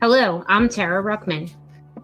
Hello, 0.00 0.44
I'm 0.46 0.68
Tara 0.68 1.02
Ruckman. 1.02 1.50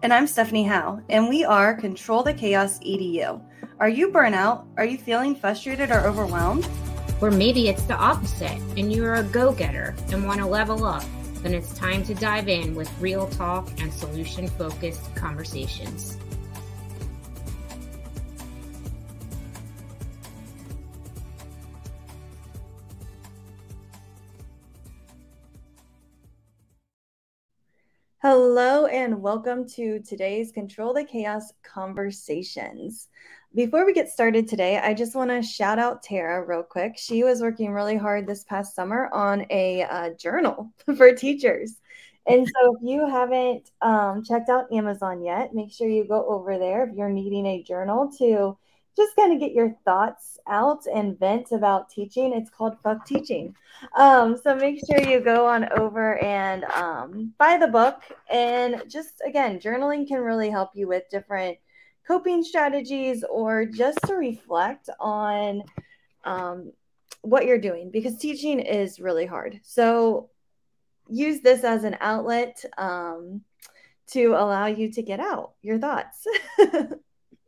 And 0.03 0.11
I'm 0.11 0.27
Stephanie 0.27 0.65
Howe, 0.65 1.01
and 1.07 1.29
we 1.29 1.45
are 1.45 1.73
Control 1.73 2.23
the 2.23 2.33
Chaos 2.33 2.77
EDU. 2.79 3.41
Are 3.79 3.87
you 3.87 4.09
burnout? 4.09 4.65
Are 4.75 4.83
you 4.83 4.97
feeling 4.97 5.33
frustrated 5.33 5.91
or 5.91 6.05
overwhelmed? 6.05 6.67
Or 7.21 7.31
maybe 7.31 7.69
it's 7.69 7.83
the 7.83 7.95
opposite, 7.95 8.59
and 8.75 8.91
you're 8.91 9.15
a 9.15 9.23
go 9.23 9.53
getter 9.53 9.95
and 10.11 10.27
want 10.27 10.41
to 10.41 10.45
level 10.45 10.83
up. 10.83 11.05
Then 11.35 11.53
it's 11.53 11.73
time 11.73 12.03
to 12.03 12.13
dive 12.13 12.49
in 12.49 12.75
with 12.75 12.91
real 12.99 13.27
talk 13.29 13.69
and 13.79 13.93
solution 13.93 14.49
focused 14.49 15.15
conversations. 15.15 16.17
Hello, 28.27 28.87
and 28.87 29.21
welcome 29.21 29.69
to 29.69 29.99
today's 29.99 30.51
Control 30.51 30.95
the 30.95 31.03
Chaos 31.03 31.53
Conversations. 31.61 33.07
Before 33.53 33.85
we 33.85 33.93
get 33.93 34.09
started 34.09 34.47
today, 34.47 34.79
I 34.79 34.95
just 34.95 35.13
want 35.13 35.29
to 35.29 35.43
shout 35.43 35.77
out 35.77 36.01
Tara 36.01 36.43
real 36.43 36.63
quick. 36.63 36.95
She 36.97 37.23
was 37.23 37.41
working 37.43 37.71
really 37.71 37.95
hard 37.95 38.25
this 38.25 38.43
past 38.43 38.73
summer 38.73 39.11
on 39.13 39.45
a 39.51 39.83
uh, 39.83 40.09
journal 40.19 40.73
for 40.97 41.13
teachers. 41.13 41.75
And 42.25 42.47
so, 42.47 42.75
if 42.75 42.81
you 42.81 43.07
haven't 43.07 43.69
um, 43.83 44.23
checked 44.23 44.49
out 44.49 44.73
Amazon 44.73 45.21
yet, 45.21 45.53
make 45.53 45.71
sure 45.71 45.87
you 45.87 46.07
go 46.07 46.25
over 46.27 46.57
there 46.57 46.89
if 46.89 46.95
you're 46.95 47.11
needing 47.11 47.45
a 47.45 47.61
journal 47.61 48.11
to 48.17 48.57
just 48.95 49.15
kind 49.15 49.33
of 49.33 49.39
get 49.39 49.51
your 49.51 49.75
thoughts 49.83 50.37
out 50.47 50.85
and 50.93 51.19
vent 51.19 51.51
about 51.51 51.89
teaching. 51.89 52.33
It's 52.33 52.49
called 52.49 52.77
Fuck 52.81 53.05
Teaching. 53.05 53.55
Um, 53.95 54.37
so 54.41 54.55
make 54.55 54.79
sure 54.85 55.01
you 55.01 55.19
go 55.19 55.45
on 55.45 55.67
over 55.77 56.17
and 56.23 56.63
um, 56.65 57.33
buy 57.37 57.57
the 57.57 57.67
book. 57.67 58.01
And 58.29 58.83
just 58.87 59.21
again, 59.25 59.59
journaling 59.59 60.07
can 60.07 60.19
really 60.19 60.49
help 60.49 60.69
you 60.75 60.87
with 60.87 61.03
different 61.09 61.57
coping 62.07 62.43
strategies 62.43 63.23
or 63.29 63.65
just 63.65 63.99
to 64.05 64.15
reflect 64.15 64.89
on 64.99 65.63
um, 66.23 66.71
what 67.21 67.45
you're 67.45 67.57
doing 67.57 67.89
because 67.91 68.17
teaching 68.17 68.59
is 68.59 68.99
really 68.99 69.25
hard. 69.25 69.59
So 69.63 70.29
use 71.09 71.41
this 71.41 71.63
as 71.63 71.83
an 71.83 71.97
outlet 71.99 72.63
um, 72.77 73.41
to 74.11 74.27
allow 74.27 74.67
you 74.67 74.91
to 74.93 75.01
get 75.01 75.19
out 75.19 75.53
your 75.61 75.79
thoughts. 75.79 76.25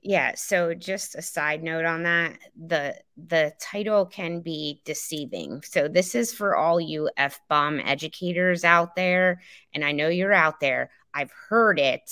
Yeah, 0.08 0.36
so 0.36 0.74
just 0.74 1.16
a 1.16 1.22
side 1.22 1.64
note 1.64 1.84
on 1.84 2.04
that, 2.04 2.40
the 2.56 2.96
the 3.18 3.52
title 3.60 4.06
can 4.06 4.40
be 4.40 4.82
deceiving. 4.86 5.62
So 5.64 5.90
this 5.90 6.16
is 6.16 6.34
for 6.34 6.56
all 6.56 6.80
you 6.80 7.10
F 7.18 7.42
bomb 7.50 7.82
educators 7.82 8.64
out 8.64 8.96
there, 8.96 9.42
and 9.74 9.84
I 9.84 9.92
know 9.92 10.08
you're 10.08 10.32
out 10.32 10.62
there. 10.62 10.92
I've 11.14 11.32
heard 11.50 11.78
it 11.78 12.10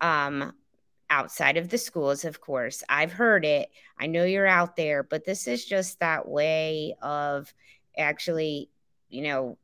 um 0.00 0.52
outside 1.10 1.56
of 1.56 1.68
the 1.68 1.78
schools, 1.78 2.24
of 2.24 2.40
course. 2.40 2.84
I've 2.88 3.12
heard 3.12 3.44
it. 3.44 3.70
I 3.98 4.06
know 4.06 4.22
you're 4.24 4.46
out 4.46 4.76
there, 4.76 5.02
but 5.02 5.24
this 5.24 5.48
is 5.48 5.64
just 5.64 5.98
that 5.98 6.28
way 6.28 6.94
of 7.02 7.52
actually, 7.98 8.70
you 9.08 9.22
know, 9.22 9.58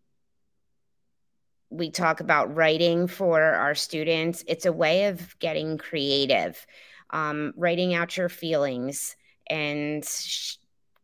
we 1.70 1.90
talk 1.90 2.20
about 2.20 2.54
writing 2.54 3.06
for 3.06 3.40
our 3.40 3.74
students. 3.74 4.44
It's 4.46 4.66
a 4.66 4.72
way 4.72 5.06
of 5.06 5.38
getting 5.38 5.78
creative 5.78 6.66
um, 7.12 7.52
writing 7.56 7.94
out 7.94 8.16
your 8.16 8.28
feelings 8.28 9.16
and 9.48 10.04
sh- 10.04 10.56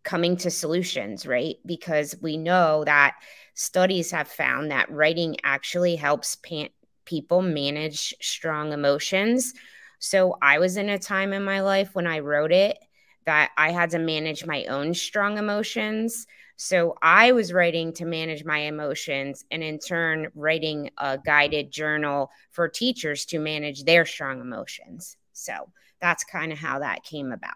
coming 0.05 0.37
to 0.39 0.51
solutions, 0.51 1.27
right? 1.27 1.57
Because 1.67 2.15
we 2.23 2.37
know 2.37 2.85
that 2.85 3.17
studies 3.55 4.11
have 4.11 4.29
found 4.29 4.71
that 4.71 4.91
writing 4.91 5.37
actually 5.45 5.97
helps 5.97 6.37
pa- 6.37 6.69
people 7.05 7.43
manage 7.43 8.15
strong 8.21 8.73
emotions. 8.73 9.55
So 9.99 10.37
I 10.41 10.59
was 10.59 10.77
in 10.77 10.89
a 10.89 10.99
time 10.99 11.33
in 11.33 11.43
my 11.43 11.61
life 11.61 11.95
when 11.95 12.07
I 12.07 12.21
wrote 12.21 12.53
it 12.53 12.79
that 13.27 13.51
I 13.59 13.73
had 13.73 13.91
to 13.91 13.99
manage 13.99 14.47
my 14.47 14.65
own 14.67 14.95
strong 14.95 15.37
emotions. 15.37 16.27
So 16.57 16.97
I 17.03 17.33
was 17.33 17.53
writing 17.53 17.93
to 17.95 18.07
manage 18.07 18.45
my 18.45 18.61
emotions 18.61 19.45
and 19.51 19.63
in 19.63 19.79
turn 19.79 20.29
writing 20.35 20.91
a 20.97 21.19
guided 21.19 21.71
journal 21.71 22.31
for 22.51 22.69
teachers 22.69 23.27
to 23.27 23.39
manage 23.39 23.85
their 23.85 24.07
strong 24.07 24.41
emotions. 24.41 25.17
So 25.35 25.71
that's 26.01 26.25
kind 26.25 26.53
of 26.53 26.59
how 26.59 26.79
that 26.81 27.05
came 27.05 27.33
about. 27.33 27.55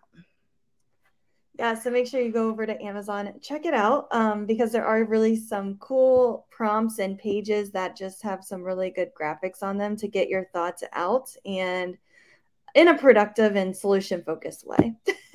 Yeah, 1.59 1.75
so 1.75 1.91
make 1.91 2.07
sure 2.07 2.21
you 2.21 2.33
go 2.33 2.49
over 2.49 2.65
to 2.65 2.83
Amazon, 2.83 3.35
check 3.43 3.67
it 3.67 3.75
out 3.75 4.09
um, 4.11 4.47
because 4.47 4.73
there 4.73 4.87
are 4.87 5.05
really 5.05 5.37
some 5.37 5.77
cool 5.77 6.47
prompts 6.51 6.99
and 6.99 7.19
pages 7.19 7.71
that 7.73 7.95
just 7.95 8.23
have 8.23 8.43
some 8.43 8.63
really 8.63 8.91
good 8.91 9.11
graphics 9.21 9.63
on 9.63 9.77
them 9.77 9.95
to 9.97 10.09
get 10.09 10.29
your 10.29 10.47
thoughts 10.47 10.83
out 10.95 11.29
and 11.45 11.99
in 12.75 12.89
a 12.89 12.97
productive 12.97 13.55
and 13.55 13.77
solution 13.77 14.23
focused 14.25 14.67
way. 14.67 14.95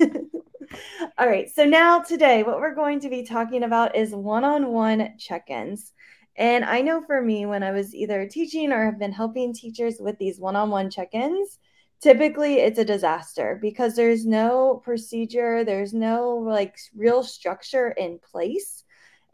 All 1.18 1.28
right, 1.28 1.48
so 1.48 1.64
now 1.64 2.00
today, 2.00 2.42
what 2.42 2.58
we're 2.58 2.74
going 2.74 3.00
to 3.00 3.08
be 3.08 3.22
talking 3.22 3.62
about 3.62 3.96
is 3.96 4.12
one 4.12 4.44
on 4.44 4.72
one 4.72 5.14
check 5.18 5.50
ins. 5.50 5.92
And 6.36 6.64
I 6.64 6.82
know 6.82 7.00
for 7.00 7.22
me, 7.22 7.46
when 7.46 7.62
I 7.62 7.72
was 7.72 7.94
either 7.94 8.26
teaching 8.28 8.72
or 8.72 8.84
have 8.84 8.98
been 8.98 9.12
helping 9.12 9.54
teachers 9.54 9.96
with 9.98 10.18
these 10.18 10.38
one 10.38 10.56
on 10.56 10.70
one 10.70 10.90
check 10.90 11.14
ins, 11.14 11.58
typically 12.00 12.60
it's 12.60 12.78
a 12.78 12.84
disaster 12.84 13.58
because 13.60 13.96
there's 13.96 14.24
no 14.24 14.80
procedure, 14.84 15.64
there's 15.64 15.92
no 15.92 16.36
like 16.36 16.78
real 16.94 17.22
structure 17.22 17.90
in 17.90 18.18
place. 18.18 18.84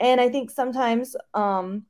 And 0.00 0.20
I 0.20 0.28
think 0.28 0.50
sometimes 0.50 1.14
um, 1.34 1.84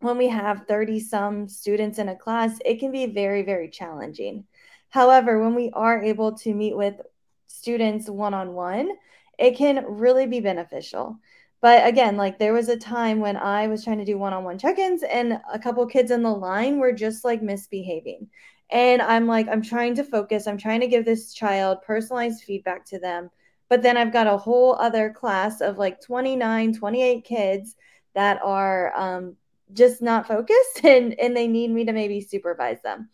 when 0.00 0.18
we 0.18 0.28
have 0.28 0.66
30 0.66 1.00
some 1.00 1.48
students 1.48 1.98
in 1.98 2.08
a 2.08 2.16
class, 2.16 2.58
it 2.64 2.80
can 2.80 2.90
be 2.90 3.06
very, 3.06 3.42
very 3.42 3.68
challenging. 3.68 4.44
However, 4.90 5.42
when 5.42 5.54
we 5.54 5.70
are 5.72 6.02
able 6.02 6.32
to 6.38 6.54
meet 6.54 6.76
with 6.76 7.00
students 7.46 8.08
one 8.08 8.34
on 8.34 8.54
one, 8.54 8.90
it 9.38 9.56
can 9.56 9.84
really 9.86 10.26
be 10.26 10.40
beneficial. 10.40 11.18
But 11.60 11.86
again, 11.86 12.16
like 12.16 12.38
there 12.38 12.52
was 12.52 12.68
a 12.68 12.76
time 12.76 13.20
when 13.20 13.36
I 13.36 13.68
was 13.68 13.82
trying 13.82 13.98
to 13.98 14.04
do 14.04 14.18
one 14.18 14.34
on 14.34 14.44
one 14.44 14.58
check 14.58 14.78
ins, 14.78 15.02
and 15.02 15.40
a 15.52 15.58
couple 15.58 15.86
kids 15.86 16.10
in 16.10 16.22
the 16.22 16.30
line 16.30 16.78
were 16.78 16.92
just 16.92 17.24
like 17.24 17.42
misbehaving. 17.42 18.28
And 18.70 19.02
I'm 19.02 19.26
like, 19.26 19.48
I'm 19.48 19.62
trying 19.62 19.94
to 19.96 20.04
focus. 20.04 20.46
I'm 20.46 20.58
trying 20.58 20.80
to 20.80 20.86
give 20.86 21.04
this 21.04 21.32
child 21.32 21.78
personalized 21.82 22.42
feedback 22.44 22.84
to 22.86 22.98
them. 22.98 23.30
But 23.68 23.82
then 23.82 23.96
I've 23.96 24.12
got 24.12 24.26
a 24.26 24.36
whole 24.36 24.74
other 24.76 25.10
class 25.10 25.60
of 25.60 25.78
like 25.78 26.00
29, 26.00 26.74
28 26.74 27.24
kids 27.24 27.76
that 28.14 28.40
are 28.42 28.94
um, 28.96 29.36
just 29.72 30.02
not 30.02 30.26
focused 30.26 30.80
and, 30.84 31.18
and 31.18 31.36
they 31.36 31.46
need 31.46 31.70
me 31.70 31.84
to 31.84 31.92
maybe 31.92 32.20
supervise 32.20 32.80
them. 32.82 33.08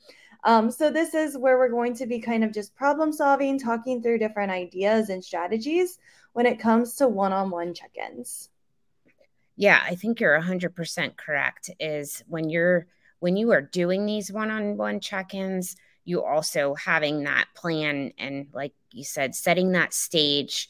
Um, 0.45 0.71
so 0.71 0.91
this 0.91 1.15
is 1.15 1.37
where 1.37 1.59
we're 1.59 1.69
going 1.69 1.95
to 1.97 2.07
be 2.07 2.19
kind 2.19 2.45
of 2.45 2.53
just 2.53 2.75
problem 2.75 3.13
solving, 3.13 3.59
talking 3.59 4.03
through 4.03 4.19
different 4.19 4.51
ideas 4.51 5.11
and 5.11 5.23
strategies 5.23 5.99
when 6.33 6.47
it 6.47 6.59
comes 6.59 6.95
to 6.97 7.09
one-on-one 7.09 7.75
check-ins. 7.75 8.49
Yeah, 9.57 9.81
I 9.85 9.95
think 9.95 10.21
you're 10.21 10.41
100% 10.41 11.17
correct 11.17 11.71
is 11.79 12.25
when 12.27 12.49
you're 12.49 12.87
when 13.21 13.37
you 13.37 13.53
are 13.53 13.63
doing 13.63 14.07
these 14.07 14.33
one-on-one 14.33 15.01
check-ins, 15.01 15.77
you 16.05 16.25
also 16.25 16.75
having 16.75 17.25
that 17.25 17.47
plan 17.55 18.13
and 18.19 18.49
like 18.53 18.73
you 18.93 19.05
said 19.05 19.35
setting 19.35 19.73
that 19.73 19.95
stage 19.95 20.69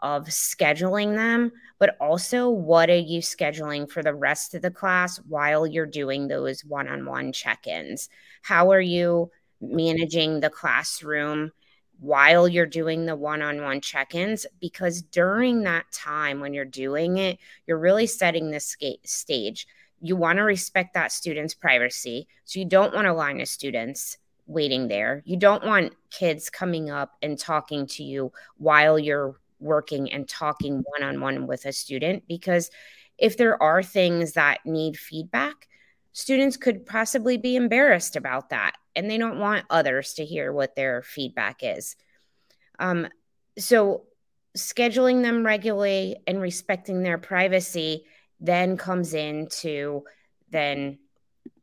of 0.00 0.24
scheduling 0.26 1.14
them, 1.14 1.52
but 1.78 1.96
also 2.00 2.48
what 2.48 2.88
are 2.88 2.96
you 2.96 3.20
scheduling 3.20 3.88
for 3.90 4.02
the 4.02 4.14
rest 4.14 4.54
of 4.54 4.62
the 4.62 4.70
class 4.70 5.18
while 5.28 5.66
you're 5.66 5.86
doing 5.86 6.26
those 6.26 6.64
one 6.64 6.88
on 6.88 7.04
one 7.04 7.32
check 7.32 7.66
ins? 7.66 8.08
How 8.42 8.72
are 8.72 8.80
you 8.80 9.30
managing 9.60 10.40
the 10.40 10.48
classroom 10.50 11.52
while 11.98 12.48
you're 12.48 12.64
doing 12.64 13.04
the 13.04 13.14
one 13.14 13.42
on 13.42 13.60
one 13.62 13.82
check 13.82 14.14
ins? 14.14 14.46
Because 14.58 15.02
during 15.02 15.64
that 15.64 15.92
time 15.92 16.40
when 16.40 16.54
you're 16.54 16.64
doing 16.64 17.18
it, 17.18 17.38
you're 17.66 17.78
really 17.78 18.06
setting 18.06 18.50
the 18.50 18.60
stage. 19.04 19.66
You 20.00 20.16
want 20.16 20.38
to 20.38 20.42
respect 20.42 20.94
that 20.94 21.12
student's 21.12 21.54
privacy. 21.54 22.26
So 22.44 22.58
you 22.58 22.64
don't 22.64 22.94
want 22.94 23.06
a 23.06 23.12
line 23.12 23.40
of 23.40 23.48
students 23.48 24.18
waiting 24.46 24.88
there. 24.88 25.22
You 25.24 25.36
don't 25.36 25.64
want 25.64 25.94
kids 26.10 26.50
coming 26.50 26.90
up 26.90 27.12
and 27.22 27.38
talking 27.38 27.86
to 27.88 28.02
you 28.02 28.32
while 28.58 28.98
you're 28.98 29.36
working 29.60 30.10
and 30.10 30.28
talking 30.28 30.82
one 30.86 31.02
on 31.02 31.20
one 31.20 31.46
with 31.46 31.66
a 31.66 31.72
student 31.72 32.24
because 32.26 32.70
if 33.18 33.36
there 33.36 33.62
are 33.62 33.82
things 33.82 34.32
that 34.32 34.64
need 34.64 34.98
feedback, 34.98 35.68
students 36.12 36.56
could 36.56 36.86
possibly 36.86 37.36
be 37.36 37.54
embarrassed 37.54 38.16
about 38.16 38.50
that 38.50 38.74
and 38.96 39.08
they 39.08 39.18
don't 39.18 39.38
want 39.38 39.66
others 39.70 40.14
to 40.14 40.24
hear 40.24 40.52
what 40.52 40.74
their 40.74 41.02
feedback 41.02 41.60
is. 41.62 41.96
Um, 42.78 43.08
so, 43.58 44.04
scheduling 44.56 45.22
them 45.22 45.46
regularly 45.46 46.16
and 46.26 46.40
respecting 46.40 47.02
their 47.04 47.18
privacy 47.18 48.04
then 48.40 48.76
comes 48.76 49.14
into 49.14 50.04
then 50.50 50.98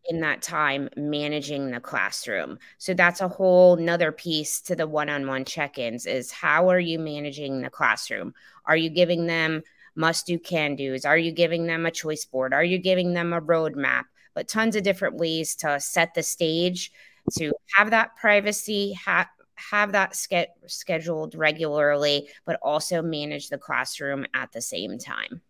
in 0.09 0.21
that 0.21 0.41
time 0.41 0.89
managing 0.95 1.71
the 1.71 1.79
classroom. 1.79 2.57
So 2.77 2.94
that's 2.94 3.19
a 3.21 3.27
whole 3.27 3.75
nother 3.75 4.12
piece 4.12 4.62
to 4.62 4.75
the 4.75 4.88
one-on-one 4.88 5.45
check-ins 5.45 6.06
is 6.06 6.31
how 6.31 6.69
are 6.69 6.79
you 6.79 6.97
managing 6.97 7.62
the 7.62 7.69
classroom? 7.69 8.33
Are 8.65 8.77
you 8.77 8.89
giving 8.89 9.27
them 9.27 9.63
must 9.95 10.27
do 10.27 10.38
can 10.38 10.75
do's 10.75 11.06
are 11.06 11.18
you 11.18 11.31
giving 11.31 11.65
them 11.65 11.85
a 11.85 11.91
choice 11.91 12.24
board? 12.24 12.53
Are 12.53 12.63
you 12.63 12.77
giving 12.77 13.13
them 13.13 13.33
a 13.33 13.41
roadmap? 13.41 14.03
But 14.33 14.47
tons 14.47 14.75
of 14.75 14.83
different 14.83 15.15
ways 15.15 15.56
to 15.57 15.79
set 15.79 16.13
the 16.13 16.24
stage 16.24 16.91
to 17.38 17.51
have 17.75 17.89
that 17.89 18.15
privacy, 18.15 18.94
ha- 18.94 19.29
have 19.56 19.91
that 19.94 20.15
ske- 20.15 20.53
scheduled 20.68 21.35
regularly, 21.35 22.29
but 22.45 22.59
also 22.62 23.01
manage 23.01 23.50
the 23.50 23.57
classroom 23.57 24.25
at 24.33 24.51
the 24.51 24.62
same 24.62 25.00
time. 25.00 25.41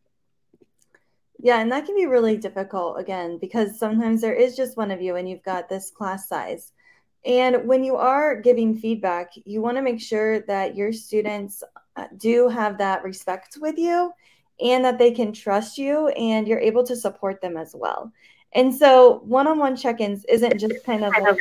Yeah, 1.40 1.60
and 1.60 1.72
that 1.72 1.86
can 1.86 1.96
be 1.96 2.08
really 2.08 2.38
difficult 2.38 3.00
again 3.00 3.38
because 3.38 3.78
sometimes 3.78 4.22
there 4.22 4.34
is 4.34 4.56
just 4.56 4.78
one 4.78 4.90
of 4.92 5.02
you 5.02 5.16
and 5.16 5.30
you've 5.30 5.44
got 5.44 5.70
this 5.70 5.92
class 5.92 6.28
size. 6.28 6.72
And 7.26 7.68
when 7.68 7.84
you 7.84 7.96
are 7.96 8.40
giving 8.42 8.78
feedback, 8.78 9.32
you 9.46 9.62
want 9.62 9.78
to 9.78 9.84
make 9.84 10.00
sure 10.00 10.40
that 10.42 10.76
your 10.76 10.92
students 10.94 11.64
uh, 11.96 12.06
do 12.18 12.48
have 12.48 12.78
that 12.78 13.04
respect 13.04 13.58
with 13.60 13.78
you 13.78 14.12
and 14.60 14.84
that 14.84 14.98
they 14.98 15.12
can 15.12 15.32
trust 15.34 15.78
you 15.78 16.08
and 16.10 16.48
you're 16.48 16.60
able 16.60 16.84
to 16.86 16.96
support 16.96 17.42
them 17.42 17.58
as 17.58 17.76
well. 17.76 18.12
And 18.54 18.74
so 18.74 19.20
one 19.26 19.46
on 19.46 19.60
one 19.60 19.76
check 19.76 20.00
ins 20.02 20.26
isn't 20.26 20.60
just 20.60 20.86
kind 20.86 21.04
of 21.04 21.14
like 21.22 21.38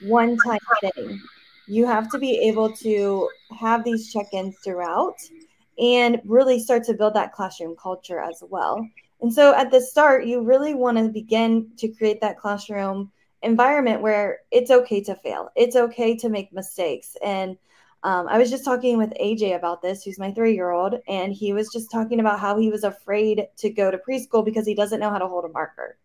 one 0.00 0.36
time 0.38 0.58
thing. 0.80 1.20
You 1.68 1.86
have 1.86 2.10
to 2.10 2.18
be 2.18 2.38
able 2.48 2.74
to 2.76 3.28
have 3.58 3.84
these 3.84 4.12
check 4.12 4.26
ins 4.32 4.56
throughout 4.64 5.16
and 5.78 6.20
really 6.24 6.58
start 6.58 6.84
to 6.84 6.94
build 6.94 7.14
that 7.14 7.32
classroom 7.32 7.76
culture 7.80 8.18
as 8.18 8.42
well. 8.48 8.88
And 9.24 9.32
so 9.32 9.54
at 9.54 9.70
the 9.70 9.80
start, 9.80 10.26
you 10.26 10.42
really 10.42 10.74
want 10.74 10.98
to 10.98 11.08
begin 11.08 11.70
to 11.78 11.88
create 11.88 12.20
that 12.20 12.38
classroom 12.38 13.10
environment 13.40 14.02
where 14.02 14.40
it's 14.50 14.70
okay 14.70 15.02
to 15.04 15.14
fail, 15.14 15.48
it's 15.56 15.76
okay 15.76 16.14
to 16.18 16.28
make 16.28 16.52
mistakes. 16.52 17.16
And 17.24 17.56
um, 18.02 18.28
I 18.28 18.36
was 18.36 18.50
just 18.50 18.66
talking 18.66 18.98
with 18.98 19.14
AJ 19.18 19.56
about 19.56 19.80
this, 19.80 20.02
who's 20.02 20.18
my 20.18 20.30
three 20.32 20.54
year 20.54 20.72
old, 20.72 20.96
and 21.08 21.32
he 21.32 21.54
was 21.54 21.72
just 21.72 21.90
talking 21.90 22.20
about 22.20 22.38
how 22.38 22.58
he 22.58 22.68
was 22.70 22.84
afraid 22.84 23.46
to 23.56 23.70
go 23.70 23.90
to 23.90 23.96
preschool 23.96 24.44
because 24.44 24.66
he 24.66 24.74
doesn't 24.74 25.00
know 25.00 25.08
how 25.08 25.16
to 25.16 25.26
hold 25.26 25.46
a 25.46 25.48
marker. 25.48 25.96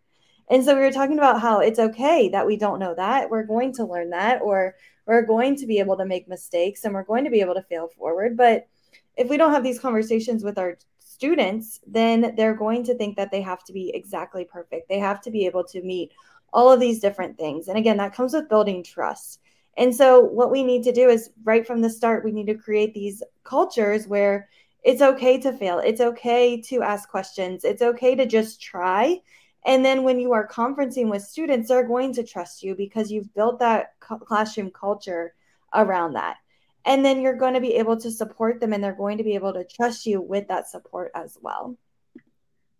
And 0.50 0.63
so 0.63 0.74
we 0.74 0.80
were 0.80 0.89
talking 0.89 1.18
about 1.18 1.42
how 1.42 1.60
it's 1.60 1.77
okay 1.77 2.30
that 2.30 2.48
we 2.48 2.56
don't 2.56 2.80
know 2.80 2.95
that. 2.95 3.30
We're 3.30 3.44
going 3.44 3.74
to 3.74 3.86
learn 3.86 4.12
that, 4.12 4.42
or 4.42 4.75
we're 5.06 5.25
going 5.25 5.57
to 5.57 5.66
be 5.66 5.80
able 5.80 5.98
to 5.98 6.06
make 6.06 6.30
mistakes 6.30 6.86
and 6.86 6.94
we're 6.94 7.04
going 7.04 7.25
to 7.25 7.31
be 7.31 7.42
able 7.42 7.56
to 7.56 7.63
fail 7.63 7.89
forward. 7.89 8.38
But 8.38 8.69
if 9.18 9.30
we 9.30 9.36
don't 9.36 9.51
have 9.51 9.63
these 9.63 9.77
conversations 9.77 10.42
with 10.42 10.57
our 10.57 10.77
students, 11.19 11.81
then 11.86 12.33
they're 12.38 12.54
going 12.54 12.81
to 12.81 12.95
think 12.95 13.18
that 13.18 13.30
they 13.30 13.42
have 13.42 13.62
to 13.66 13.74
be 13.74 13.92
exactly 13.94 14.45
perfect. 14.45 14.88
They 14.88 15.00
have 15.00 15.19
to 15.24 15.30
be 15.30 15.45
able 15.45 15.66
to 15.66 15.81
meet 15.81 16.13
all 16.54 16.71
of 16.71 16.80
these 16.80 17.01
different 17.01 17.38
things. 17.38 17.68
And 17.68 17.77
again, 17.77 17.98
that 17.98 18.16
comes 18.16 18.31
with 18.31 18.48
building 18.48 18.83
trust. 18.83 19.42
And 19.75 19.94
so, 19.94 20.21
what 20.21 20.50
we 20.50 20.63
need 20.63 20.83
to 20.83 20.94
do 20.94 21.10
is 21.10 21.31
right 21.44 21.68
from 21.68 21.81
the 21.81 21.89
start, 21.89 22.24
we 22.24 22.31
need 22.31 22.48
to 22.48 22.56
create 22.56 22.94
these 22.94 23.21
cultures 23.44 24.07
where 24.07 24.48
it's 24.81 25.01
okay 25.01 25.38
to 25.39 25.51
fail, 25.51 25.80
it's 25.80 26.00
okay 26.00 26.62
to 26.62 26.81
ask 26.83 27.10
questions, 27.10 27.66
it's 27.66 27.81
okay 27.81 28.16
to 28.16 28.25
just 28.25 28.62
try. 28.62 29.19
And 29.66 29.83
then, 29.83 30.04
when 30.04 30.21
you 30.21 30.31
are 30.31 30.48
conferencing 30.48 31.10
with 31.10 31.21
students, 31.24 31.68
they're 31.68 31.86
going 31.86 32.13
to 32.13 32.24
trust 32.24 32.63
you 32.63 32.75
because 32.75 33.12
you've 33.12 33.33
built 33.33 33.60
that 33.60 34.00
classroom 34.00 34.71
culture 34.71 35.33
around 35.74 36.13
that 36.13 36.38
and 36.85 37.03
then 37.03 37.21
you're 37.21 37.35
going 37.35 37.53
to 37.53 37.61
be 37.61 37.75
able 37.75 37.97
to 37.97 38.11
support 38.11 38.59
them 38.59 38.73
and 38.73 38.83
they're 38.83 38.93
going 38.93 39.17
to 39.17 39.23
be 39.23 39.35
able 39.35 39.53
to 39.53 39.63
trust 39.63 40.05
you 40.05 40.21
with 40.21 40.47
that 40.47 40.69
support 40.69 41.11
as 41.15 41.37
well. 41.41 41.77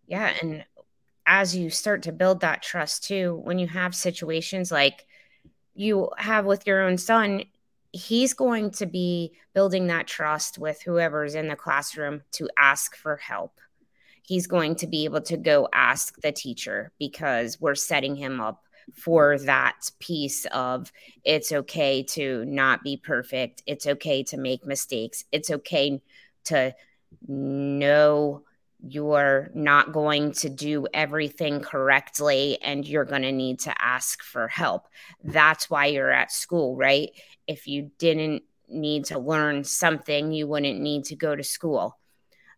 Yeah 0.06 0.32
and 0.42 0.64
as 1.26 1.54
you 1.54 1.70
start 1.70 2.02
to 2.02 2.12
build 2.12 2.40
that 2.40 2.62
trust 2.62 3.04
too 3.04 3.40
when 3.44 3.58
you 3.58 3.68
have 3.68 3.94
situations 3.94 4.72
like 4.72 5.06
you 5.74 6.10
have 6.16 6.44
with 6.44 6.66
your 6.66 6.82
own 6.82 6.98
son 6.98 7.44
he's 7.92 8.34
going 8.34 8.70
to 8.70 8.86
be 8.86 9.32
building 9.54 9.88
that 9.88 10.06
trust 10.06 10.58
with 10.58 10.82
whoever's 10.82 11.34
in 11.34 11.48
the 11.48 11.56
classroom 11.56 12.22
to 12.32 12.48
ask 12.58 12.96
for 12.96 13.16
help. 13.16 13.60
He's 14.22 14.46
going 14.46 14.76
to 14.76 14.86
be 14.86 15.04
able 15.04 15.22
to 15.22 15.36
go 15.36 15.68
ask 15.72 16.20
the 16.20 16.30
teacher 16.30 16.92
because 16.98 17.60
we're 17.60 17.74
setting 17.74 18.14
him 18.14 18.40
up 18.40 18.64
for 18.94 19.38
that 19.38 19.90
piece 19.98 20.46
of 20.46 20.92
it's 21.24 21.52
okay 21.52 22.02
to 22.02 22.44
not 22.44 22.82
be 22.82 22.96
perfect. 22.96 23.62
It's 23.66 23.86
okay 23.86 24.22
to 24.24 24.36
make 24.36 24.66
mistakes. 24.66 25.24
It's 25.32 25.50
okay 25.50 26.00
to 26.44 26.74
know 27.26 28.42
you're 28.82 29.50
not 29.54 29.92
going 29.92 30.32
to 30.32 30.48
do 30.48 30.86
everything 30.94 31.60
correctly 31.60 32.58
and 32.62 32.86
you're 32.86 33.04
going 33.04 33.22
to 33.22 33.32
need 33.32 33.60
to 33.60 33.74
ask 33.82 34.22
for 34.22 34.48
help. 34.48 34.88
That's 35.22 35.68
why 35.68 35.86
you're 35.86 36.10
at 36.10 36.32
school, 36.32 36.76
right? 36.76 37.10
If 37.46 37.66
you 37.66 37.90
didn't 37.98 38.42
need 38.68 39.06
to 39.06 39.18
learn 39.18 39.64
something, 39.64 40.32
you 40.32 40.46
wouldn't 40.46 40.80
need 40.80 41.04
to 41.06 41.16
go 41.16 41.36
to 41.36 41.42
school. 41.42 41.98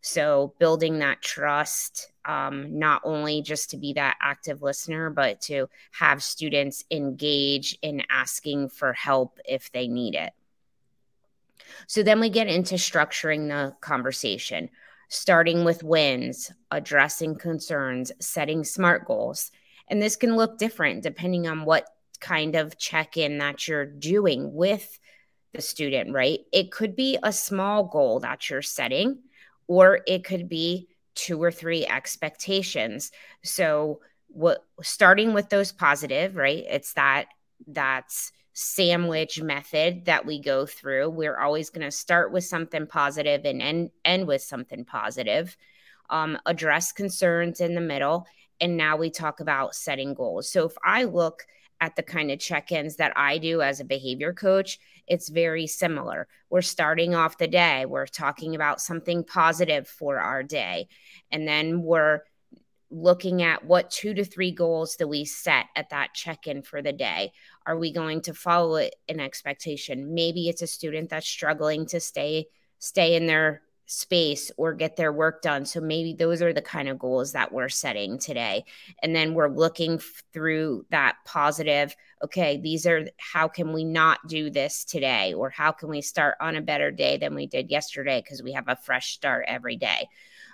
So, 0.01 0.55
building 0.59 0.99
that 0.99 1.23
trust, 1.23 2.12
um, 2.25 2.79
not 2.79 3.03
only 3.05 3.43
just 3.43 3.71
to 3.71 3.77
be 3.77 3.93
that 3.95 4.17
active 4.21 4.63
listener, 4.63 5.11
but 5.11 5.41
to 5.43 5.69
have 5.93 6.23
students 6.23 6.85
engage 6.91 7.79
in 7.83 8.03
asking 8.11 8.69
for 8.69 8.93
help 8.93 9.39
if 9.45 9.71
they 9.73 9.89
need 9.89 10.15
it. 10.15 10.33
So, 11.87 12.03
then 12.03 12.21
we 12.21 12.29
get 12.29 12.49
into 12.49 12.75
structuring 12.75 13.49
the 13.49 13.75
conversation, 13.81 14.69
starting 15.09 15.65
with 15.65 15.83
wins, 15.83 16.53
addressing 16.71 17.37
concerns, 17.37 18.13
setting 18.21 18.65
SMART 18.65 19.07
goals. 19.07 19.51
And 19.89 20.01
this 20.01 20.17
can 20.17 20.37
look 20.37 20.59
different 20.59 21.03
depending 21.03 21.47
on 21.47 21.65
what 21.65 21.87
kind 22.21 22.55
of 22.57 22.79
check 22.79 23.17
in 23.17 23.39
that 23.39 23.69
you're 23.69 23.85
doing 23.85 24.55
with 24.55 24.99
the 25.53 25.61
student, 25.61 26.13
right? 26.13 26.41
It 26.53 26.71
could 26.71 26.97
be 26.97 27.19
a 27.23 27.33
small 27.33 27.85
goal 27.85 28.21
that 28.21 28.49
you're 28.49 28.63
setting 28.63 29.19
or 29.67 30.01
it 30.07 30.25
could 30.25 30.49
be 30.49 30.89
two 31.15 31.43
or 31.43 31.51
three 31.51 31.87
expectations. 31.87 33.13
So 33.43 34.01
what 34.29 34.65
starting 34.83 35.35
with 35.35 35.51
those 35.51 35.73
positive, 35.73 36.37
right? 36.37 36.65
It's 36.69 36.95
that 36.95 37.27
that's 37.67 38.33
sandwich 38.55 39.41
method 39.41 40.05
that 40.07 40.27
we 40.27 40.41
go 40.41 40.67
through. 40.67 41.11
We're 41.11 41.39
always 41.39 41.71
going 41.71 41.87
to 41.87 41.91
start 41.91 42.33
with 42.33 42.45
something 42.45 42.87
positive 42.87 43.45
and 43.45 43.63
end, 43.63 43.91
end 44.05 44.27
with 44.27 44.43
something 44.43 44.85
positive. 44.85 45.57
Um, 46.11 46.39
address 46.45 46.93
concerns 46.93 47.61
in 47.61 47.75
the 47.75 47.81
middle. 47.81 48.27
And 48.61 48.77
now 48.77 48.97
we 48.97 49.11
talk 49.11 49.41
about 49.41 49.75
setting 49.75 50.15
goals. 50.15 50.51
So 50.51 50.67
if 50.67 50.75
I 50.85 51.05
look 51.05 51.47
at 51.83 51.97
the 51.97 52.03
kind 52.03 52.31
of 52.31 52.39
check 52.39 52.71
ins 52.71 52.95
that 52.97 53.13
I 53.17 53.39
do 53.39 53.61
as 53.61 53.81
a 53.81 53.85
behavior 53.85 54.33
coach, 54.33 54.79
it's 55.09 55.29
very 55.29 55.67
similar. 55.67 56.29
We're 56.49 56.63
starting 56.63 57.13
off 57.13 57.39
the 57.39 57.49
day, 57.49 57.87
we're 57.87 58.07
talking 58.07 58.55
about 58.55 58.81
something 58.81 59.25
positive 59.25 59.89
for 59.89 60.21
our 60.21 60.45
day, 60.45 60.87
and 61.33 61.47
then 61.47 61.83
we're 61.83 62.21
looking 62.89 63.43
at 63.43 63.65
what 63.65 63.91
two 63.91 64.15
to 64.15 64.25
three 64.25 64.53
goals 64.53 64.95
do 64.95 65.09
we 65.09 65.25
set 65.25 65.67
at 65.75 65.91
that 65.91 66.15
check 66.15 66.47
in 66.47 66.63
for 66.63 66.83
the 66.83 66.93
day. 66.93 67.33
Are 67.67 67.77
we 67.77 67.93
going 67.93 68.21
to 68.23 68.35
follow 68.35 68.77
it 68.77 68.95
an 69.09 69.19
expectation? 69.19 70.15
Maybe 70.15 70.49
it's 70.49 70.63
a 70.63 70.69
student 70.69 71.11
that's 71.11 71.27
struggling 71.27 71.87
to 71.87 71.99
stay 71.99 72.47
stay 72.79 73.17
in 73.17 73.27
their 73.27 73.63
space 73.87 74.51
or 74.57 74.73
get 74.73 74.97
their 74.97 75.13
work 75.13 75.43
done. 75.43 75.65
So 75.67 75.81
maybe 75.81 76.15
those 76.15 76.41
are 76.41 76.53
the 76.53 76.63
kind 76.63 76.89
of 76.89 76.99
goals 76.99 77.33
that 77.33 77.53
we're 77.53 77.69
setting 77.69 78.19
today. 78.19 78.65
And 79.03 79.15
then 79.15 79.35
we're 79.35 79.49
looking 79.49 80.01
through 80.33 80.87
that 80.91 81.17
positive, 81.25 81.95
okay, 82.25 82.57
these 82.57 82.87
are 82.87 83.07
how 83.19 83.49
can 83.49 83.73
we 83.73 83.85
not 83.85 84.27
do 84.29 84.51
this 84.51 84.85
today? 84.85 85.35
Or 85.35 85.51
how 85.51 85.73
can 85.73 85.89
we 85.89 86.01
start 86.01 86.37
on 86.41 86.57
a 86.57 86.63
better 86.63 86.91
day 86.91 87.17
than 87.19 87.35
we 87.35 87.47
did 87.47 87.71
yesterday? 87.71 88.23
Because 88.23 88.43
we 88.43 88.53
have 88.53 88.69
a 88.69 88.77
fresh 88.77 89.13
start 89.13 89.45
every 89.49 89.77
day. 89.77 90.09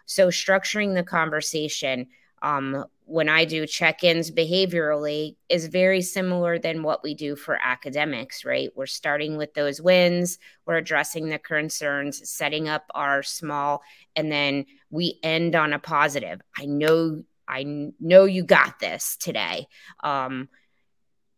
So 0.06 0.28
structuring 0.28 0.94
the 0.94 1.04
conversation 1.04 2.08
um, 2.42 2.84
when 3.08 3.30
I 3.30 3.46
do 3.46 3.66
check 3.66 4.04
ins 4.04 4.30
behaviorally 4.30 5.36
is 5.48 5.66
very 5.66 6.02
similar 6.02 6.58
than 6.58 6.82
what 6.82 7.02
we 7.02 7.14
do 7.14 7.36
for 7.36 7.58
academics, 7.60 8.44
right? 8.44 8.70
We're 8.76 8.84
starting 8.84 9.38
with 9.38 9.54
those 9.54 9.80
wins, 9.80 10.38
we're 10.66 10.76
addressing 10.76 11.30
the 11.30 11.38
concerns, 11.38 12.28
setting 12.28 12.68
up 12.68 12.84
our 12.94 13.22
small, 13.22 13.82
and 14.14 14.30
then 14.30 14.66
we 14.90 15.18
end 15.22 15.56
on 15.56 15.72
a 15.72 15.78
positive. 15.78 16.42
I 16.56 16.66
know, 16.66 17.24
I 17.48 17.92
know 17.98 18.26
you 18.26 18.44
got 18.44 18.78
this 18.78 19.16
today. 19.16 19.68
Um, 20.04 20.50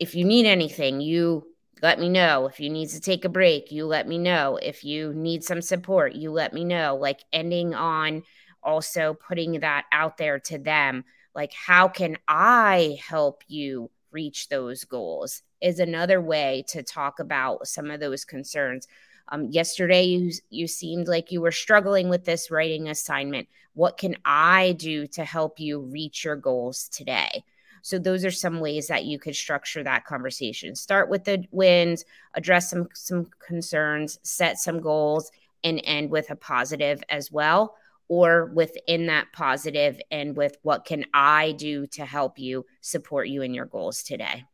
if 0.00 0.16
you 0.16 0.24
need 0.24 0.46
anything, 0.46 1.00
you 1.00 1.46
let 1.82 2.00
me 2.00 2.08
know. 2.08 2.46
If 2.48 2.58
you 2.58 2.68
need 2.68 2.88
to 2.90 3.00
take 3.00 3.24
a 3.24 3.28
break, 3.28 3.70
you 3.70 3.86
let 3.86 4.08
me 4.08 4.18
know. 4.18 4.58
If 4.60 4.82
you 4.82 5.14
need 5.14 5.44
some 5.44 5.62
support, 5.62 6.14
you 6.14 6.32
let 6.32 6.52
me 6.52 6.64
know. 6.64 6.96
Like 6.96 7.20
ending 7.32 7.74
on, 7.74 8.24
also 8.60 9.14
putting 9.14 9.60
that 9.60 9.84
out 9.92 10.16
there 10.16 10.40
to 10.40 10.58
them 10.58 11.04
like 11.34 11.52
how 11.52 11.88
can 11.88 12.16
i 12.28 12.98
help 13.06 13.42
you 13.48 13.90
reach 14.12 14.48
those 14.48 14.84
goals 14.84 15.42
is 15.60 15.78
another 15.78 16.20
way 16.20 16.64
to 16.68 16.82
talk 16.82 17.20
about 17.20 17.66
some 17.66 17.90
of 17.90 18.00
those 18.00 18.24
concerns. 18.24 18.88
Um, 19.28 19.48
yesterday 19.50 20.04
you 20.04 20.32
you 20.50 20.66
seemed 20.66 21.06
like 21.06 21.30
you 21.30 21.40
were 21.40 21.52
struggling 21.52 22.08
with 22.08 22.24
this 22.24 22.50
writing 22.50 22.88
assignment. 22.88 23.48
What 23.74 23.96
can 23.96 24.16
i 24.24 24.72
do 24.78 25.06
to 25.08 25.24
help 25.24 25.60
you 25.60 25.80
reach 25.80 26.24
your 26.24 26.36
goals 26.36 26.88
today? 26.88 27.44
So 27.82 27.98
those 27.98 28.24
are 28.24 28.30
some 28.30 28.60
ways 28.60 28.88
that 28.88 29.04
you 29.04 29.18
could 29.18 29.36
structure 29.36 29.82
that 29.84 30.04
conversation. 30.04 30.74
Start 30.74 31.08
with 31.08 31.24
the 31.24 31.44
wins 31.50 32.04
address 32.34 32.70
some 32.70 32.88
some 32.94 33.28
concerns 33.46 34.18
set 34.22 34.58
some 34.58 34.80
goals 34.80 35.30
and 35.62 35.80
end 35.84 36.10
with 36.10 36.30
a 36.30 36.36
positive 36.36 37.02
as 37.08 37.30
well 37.30 37.76
or 38.10 38.46
within 38.46 39.06
that 39.06 39.32
positive 39.32 40.00
and 40.10 40.36
with 40.36 40.56
what 40.62 40.84
can 40.84 41.04
I 41.14 41.52
do 41.52 41.86
to 41.92 42.04
help 42.04 42.40
you 42.40 42.66
support 42.80 43.28
you 43.28 43.42
in 43.42 43.54
your 43.54 43.66
goals 43.66 44.02
today. 44.02 44.44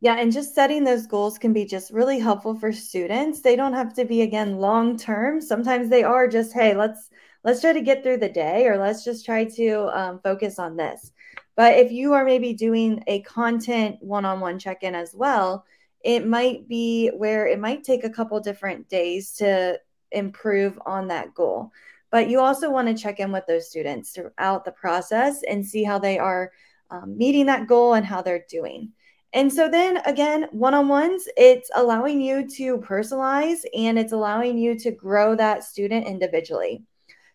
Yeah, 0.00 0.14
and 0.14 0.32
just 0.32 0.54
setting 0.54 0.84
those 0.84 1.06
goals 1.06 1.36
can 1.36 1.52
be 1.52 1.66
just 1.66 1.92
really 1.92 2.18
helpful 2.18 2.58
for 2.58 2.72
students. 2.72 3.42
They 3.42 3.56
don't 3.56 3.74
have 3.74 3.94
to 3.96 4.06
be 4.06 4.22
again 4.22 4.56
long 4.56 4.96
term. 4.96 5.42
Sometimes 5.42 5.90
they 5.90 6.02
are 6.02 6.26
just, 6.26 6.54
hey, 6.54 6.74
let's 6.74 7.10
let's 7.44 7.60
try 7.60 7.74
to 7.74 7.82
get 7.82 8.02
through 8.02 8.18
the 8.18 8.28
day, 8.30 8.66
or 8.66 8.78
let's 8.78 9.04
just 9.04 9.26
try 9.26 9.44
to 9.44 9.90
um, 9.92 10.20
focus 10.24 10.58
on 10.58 10.76
this. 10.78 11.12
But 11.56 11.76
if 11.76 11.92
you 11.92 12.14
are 12.14 12.24
maybe 12.24 12.54
doing 12.54 13.04
a 13.06 13.20
content 13.20 13.96
one 14.00 14.24
on 14.24 14.40
one 14.40 14.58
check 14.58 14.82
in 14.82 14.94
as 14.94 15.14
well, 15.14 15.66
it 16.02 16.26
might 16.26 16.68
be 16.68 17.08
where 17.08 17.46
it 17.46 17.60
might 17.60 17.84
take 17.84 18.04
a 18.04 18.10
couple 18.10 18.40
different 18.40 18.88
days 18.88 19.32
to 19.34 19.78
improve 20.16 20.78
on 20.86 21.08
that 21.08 21.34
goal. 21.34 21.70
But 22.10 22.28
you 22.28 22.40
also 22.40 22.70
want 22.70 22.88
to 22.88 23.02
check 23.02 23.18
in 23.18 23.32
with 23.32 23.44
those 23.46 23.68
students 23.68 24.12
throughout 24.12 24.64
the 24.64 24.72
process 24.72 25.42
and 25.48 25.66
see 25.66 25.82
how 25.82 25.98
they 25.98 26.18
are 26.18 26.52
um, 26.90 27.16
meeting 27.16 27.46
that 27.46 27.66
goal 27.66 27.94
and 27.94 28.06
how 28.06 28.22
they're 28.22 28.44
doing. 28.48 28.92
And 29.32 29.52
so 29.52 29.68
then 29.68 29.96
again, 30.06 30.46
one 30.52 30.74
on 30.74 30.86
ones, 30.86 31.26
it's 31.36 31.68
allowing 31.74 32.20
you 32.20 32.46
to 32.50 32.78
personalize 32.78 33.64
and 33.76 33.98
it's 33.98 34.12
allowing 34.12 34.56
you 34.58 34.78
to 34.78 34.92
grow 34.92 35.34
that 35.34 35.64
student 35.64 36.06
individually. 36.06 36.84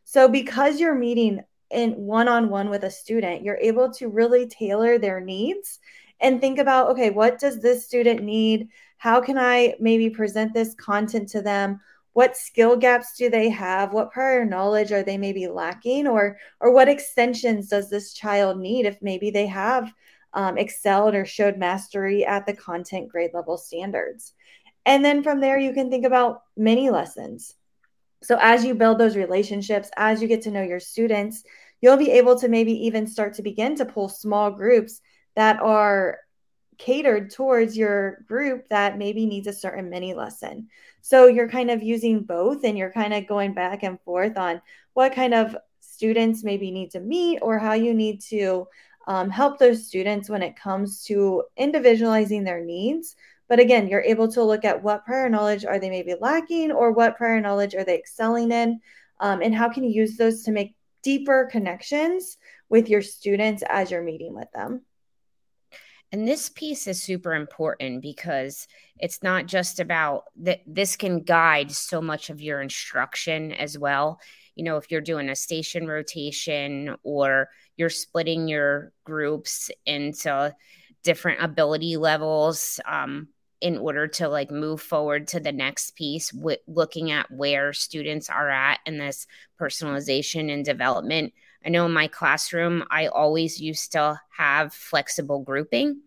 So 0.05 0.29
because 0.29 0.79
you're 0.79 0.95
meeting 0.95 1.41
in 1.71 1.91
one 1.91 2.29
on 2.29 2.49
one 2.49 2.69
with 2.69 2.85
a 2.85 2.89
student, 2.89 3.43
you're 3.43 3.59
able 3.61 3.91
to 3.93 4.07
really 4.07 4.47
tailor 4.47 4.97
their 4.97 5.19
needs 5.19 5.79
and 6.21 6.39
think 6.39 6.57
about 6.57 6.89
okay, 6.91 7.09
what 7.09 7.37
does 7.37 7.59
this 7.59 7.85
student 7.85 8.23
need? 8.23 8.69
How 8.97 9.19
can 9.19 9.37
I 9.37 9.75
maybe 9.79 10.09
present 10.09 10.53
this 10.53 10.73
content 10.75 11.27
to 11.29 11.41
them? 11.41 11.81
What 12.19 12.35
skill 12.35 12.75
gaps 12.75 13.15
do 13.17 13.29
they 13.29 13.47
have? 13.47 13.93
What 13.93 14.11
prior 14.11 14.43
knowledge 14.43 14.91
are 14.91 15.03
they 15.03 15.17
maybe 15.17 15.47
lacking? 15.47 16.05
Or, 16.05 16.37
or 16.59 16.73
what 16.73 16.89
extensions 16.89 17.69
does 17.69 17.89
this 17.89 18.11
child 18.11 18.59
need 18.59 18.85
if 18.85 19.01
maybe 19.01 19.31
they 19.31 19.45
have 19.47 19.93
um, 20.33 20.57
excelled 20.57 21.15
or 21.15 21.23
showed 21.23 21.57
mastery 21.57 22.25
at 22.25 22.45
the 22.45 22.51
content 22.51 23.07
grade 23.07 23.31
level 23.33 23.55
standards. 23.55 24.33
And 24.85 25.05
then 25.05 25.23
from 25.23 25.39
there, 25.39 25.57
you 25.57 25.71
can 25.71 25.89
think 25.89 26.05
about 26.05 26.41
mini 26.57 26.89
lessons. 26.89 27.55
So 28.21 28.37
as 28.41 28.65
you 28.65 28.75
build 28.75 28.97
those 28.97 29.15
relationships, 29.15 29.89
as 29.95 30.21
you 30.21 30.27
get 30.27 30.41
to 30.41 30.51
know 30.51 30.61
your 30.61 30.81
students, 30.81 31.45
you'll 31.79 31.95
be 31.95 32.11
able 32.11 32.37
to 32.39 32.49
maybe 32.49 32.73
even 32.87 33.07
start 33.07 33.35
to 33.35 33.43
begin 33.43 33.75
to 33.75 33.85
pull 33.85 34.09
small 34.09 34.51
groups 34.51 34.99
that 35.37 35.61
are 35.61 36.17
catered 36.79 37.29
towards 37.29 37.77
your 37.77 38.23
group 38.27 38.67
that 38.69 38.97
maybe 38.97 39.27
needs 39.27 39.45
a 39.47 39.53
certain 39.53 39.89
mini 39.89 40.15
lesson. 40.15 40.67
So 41.01 41.27
you're 41.27 41.49
kind 41.49 41.69
of 41.69 41.83
using 41.83 42.21
both 42.23 42.63
and 42.63 42.77
you're 42.77 42.91
kind 42.91 43.13
of 43.13 43.27
going 43.27 43.53
back 43.53 43.83
and 43.83 44.01
forth 44.01 44.37
on 44.37 44.61
what 44.93 45.13
kind 45.13 45.33
of 45.33 45.55
students 45.79 46.43
maybe 46.43 46.71
need 46.71 46.91
to 46.91 46.99
meet 46.99 47.39
or 47.41 47.59
how 47.59 47.73
you 47.73 47.93
need 47.93 48.21
to 48.21 48.67
um, 49.07 49.29
help 49.29 49.59
those 49.59 49.85
students 49.85 50.29
when 50.29 50.41
it 50.41 50.55
comes 50.55 51.03
to 51.05 51.43
individualizing 51.57 52.43
their 52.43 52.63
needs. 52.63 53.15
But 53.47 53.59
again, 53.59 53.87
you're 53.87 54.01
able 54.01 54.31
to 54.31 54.43
look 54.43 54.63
at 54.63 54.81
what 54.81 55.05
prior 55.05 55.29
knowledge 55.29 55.65
are 55.65 55.79
they 55.79 55.89
maybe 55.89 56.15
lacking 56.19 56.71
or 56.71 56.91
what 56.91 57.17
prior 57.17 57.41
knowledge 57.41 57.75
are 57.75 57.83
they 57.83 57.97
excelling 57.97 58.51
in, 58.51 58.79
um, 59.19 59.41
and 59.41 59.53
how 59.53 59.67
can 59.67 59.83
you 59.83 59.89
use 59.89 60.15
those 60.15 60.43
to 60.43 60.51
make 60.51 60.75
deeper 61.01 61.49
connections 61.51 62.37
with 62.69 62.87
your 62.89 63.01
students 63.01 63.63
as 63.67 63.91
you're 63.91 64.03
meeting 64.03 64.35
with 64.35 64.51
them. 64.53 64.81
And 66.11 66.27
this 66.27 66.49
piece 66.49 66.87
is 66.87 67.01
super 67.01 67.35
important 67.35 68.01
because 68.01 68.67
it's 68.97 69.21
not 69.21 69.45
just 69.45 69.79
about 69.79 70.23
that 70.37 70.61
this 70.65 70.95
can 70.95 71.21
guide 71.21 71.71
so 71.71 72.01
much 72.01 72.29
of 72.29 72.41
your 72.41 72.61
instruction 72.61 73.51
as 73.51 73.77
well. 73.77 74.19
You 74.55 74.63
know, 74.63 74.77
if 74.77 74.89
you're 74.89 75.01
doing 75.01 75.29
a 75.29 75.35
station 75.35 75.87
rotation 75.87 76.95
or 77.03 77.49
you're 77.77 77.89
splitting 77.89 78.47
your 78.47 78.91
groups 79.03 79.69
into 79.85 80.55
different 81.03 81.43
ability 81.43 81.95
levels 81.95 82.79
um, 82.85 83.27
in 83.61 83.77
order 83.77 84.07
to 84.07 84.27
like 84.27 84.51
move 84.51 84.81
forward 84.81 85.27
to 85.27 85.39
the 85.39 85.51
next 85.51 85.91
piece, 85.91 86.31
w- 86.31 86.57
looking 86.67 87.11
at 87.11 87.29
where 87.29 87.71
students 87.71 88.29
are 88.29 88.49
at 88.49 88.79
in 88.85 88.97
this 88.97 89.27
personalization 89.59 90.51
and 90.51 90.65
development 90.65 91.33
I 91.65 91.69
know 91.69 91.85
in 91.85 91.91
my 91.91 92.07
classroom, 92.07 92.85
I 92.89 93.07
always 93.07 93.59
used 93.59 93.91
to 93.93 94.19
have 94.37 94.73
flexible 94.73 95.41
grouping. 95.41 96.01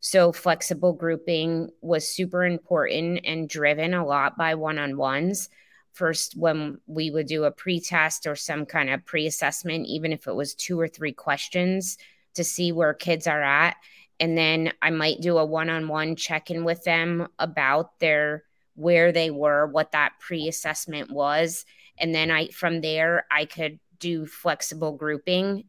So, 0.00 0.32
flexible 0.32 0.92
grouping 0.92 1.70
was 1.80 2.08
super 2.08 2.44
important 2.44 3.20
and 3.24 3.48
driven 3.48 3.94
a 3.94 4.06
lot 4.06 4.38
by 4.38 4.54
one 4.54 4.78
on 4.78 4.96
ones. 4.96 5.48
First, 5.92 6.36
when 6.36 6.80
we 6.86 7.10
would 7.10 7.26
do 7.26 7.44
a 7.44 7.50
pre 7.50 7.80
test 7.80 8.26
or 8.26 8.36
some 8.36 8.64
kind 8.64 8.90
of 8.90 9.04
pre 9.04 9.26
assessment, 9.26 9.86
even 9.86 10.12
if 10.12 10.26
it 10.26 10.34
was 10.34 10.54
two 10.54 10.78
or 10.78 10.88
three 10.88 11.12
questions 11.12 11.98
to 12.34 12.44
see 12.44 12.70
where 12.70 12.94
kids 12.94 13.26
are 13.26 13.42
at. 13.42 13.76
And 14.20 14.38
then 14.38 14.72
I 14.80 14.90
might 14.90 15.20
do 15.20 15.38
a 15.38 15.44
one 15.44 15.68
on 15.68 15.88
one 15.88 16.16
check 16.16 16.50
in 16.50 16.64
with 16.64 16.84
them 16.84 17.28
about 17.38 17.98
their 17.98 18.44
where 18.74 19.10
they 19.10 19.30
were, 19.30 19.66
what 19.66 19.92
that 19.92 20.12
pre 20.20 20.46
assessment 20.46 21.10
was. 21.10 21.64
And 21.98 22.14
then 22.14 22.30
I, 22.30 22.48
from 22.48 22.80
there, 22.80 23.26
I 23.30 23.44
could 23.44 23.80
do 24.00 24.26
flexible 24.26 24.92
grouping 24.92 25.64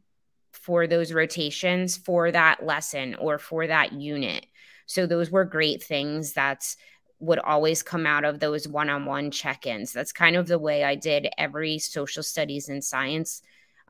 for 0.51 0.87
those 0.87 1.13
rotations 1.13 1.97
for 1.97 2.31
that 2.31 2.65
lesson 2.65 3.15
or 3.15 3.37
for 3.37 3.67
that 3.67 3.93
unit. 3.93 4.45
So 4.85 5.05
those 5.05 5.29
were 5.29 5.45
great 5.45 5.83
things 5.83 6.33
that's 6.33 6.77
would 7.19 7.39
always 7.39 7.83
come 7.83 8.05
out 8.05 8.23
of 8.23 8.39
those 8.39 8.67
one-on-one 8.67 9.29
check-ins. 9.29 9.91
That's 9.91 10.13
kind 10.13 10.35
of 10.35 10.47
the 10.47 10.57
way 10.57 10.83
I 10.83 10.95
did 10.95 11.27
every 11.37 11.77
social 11.77 12.23
studies 12.23 12.69
and 12.69 12.83
science 12.83 13.41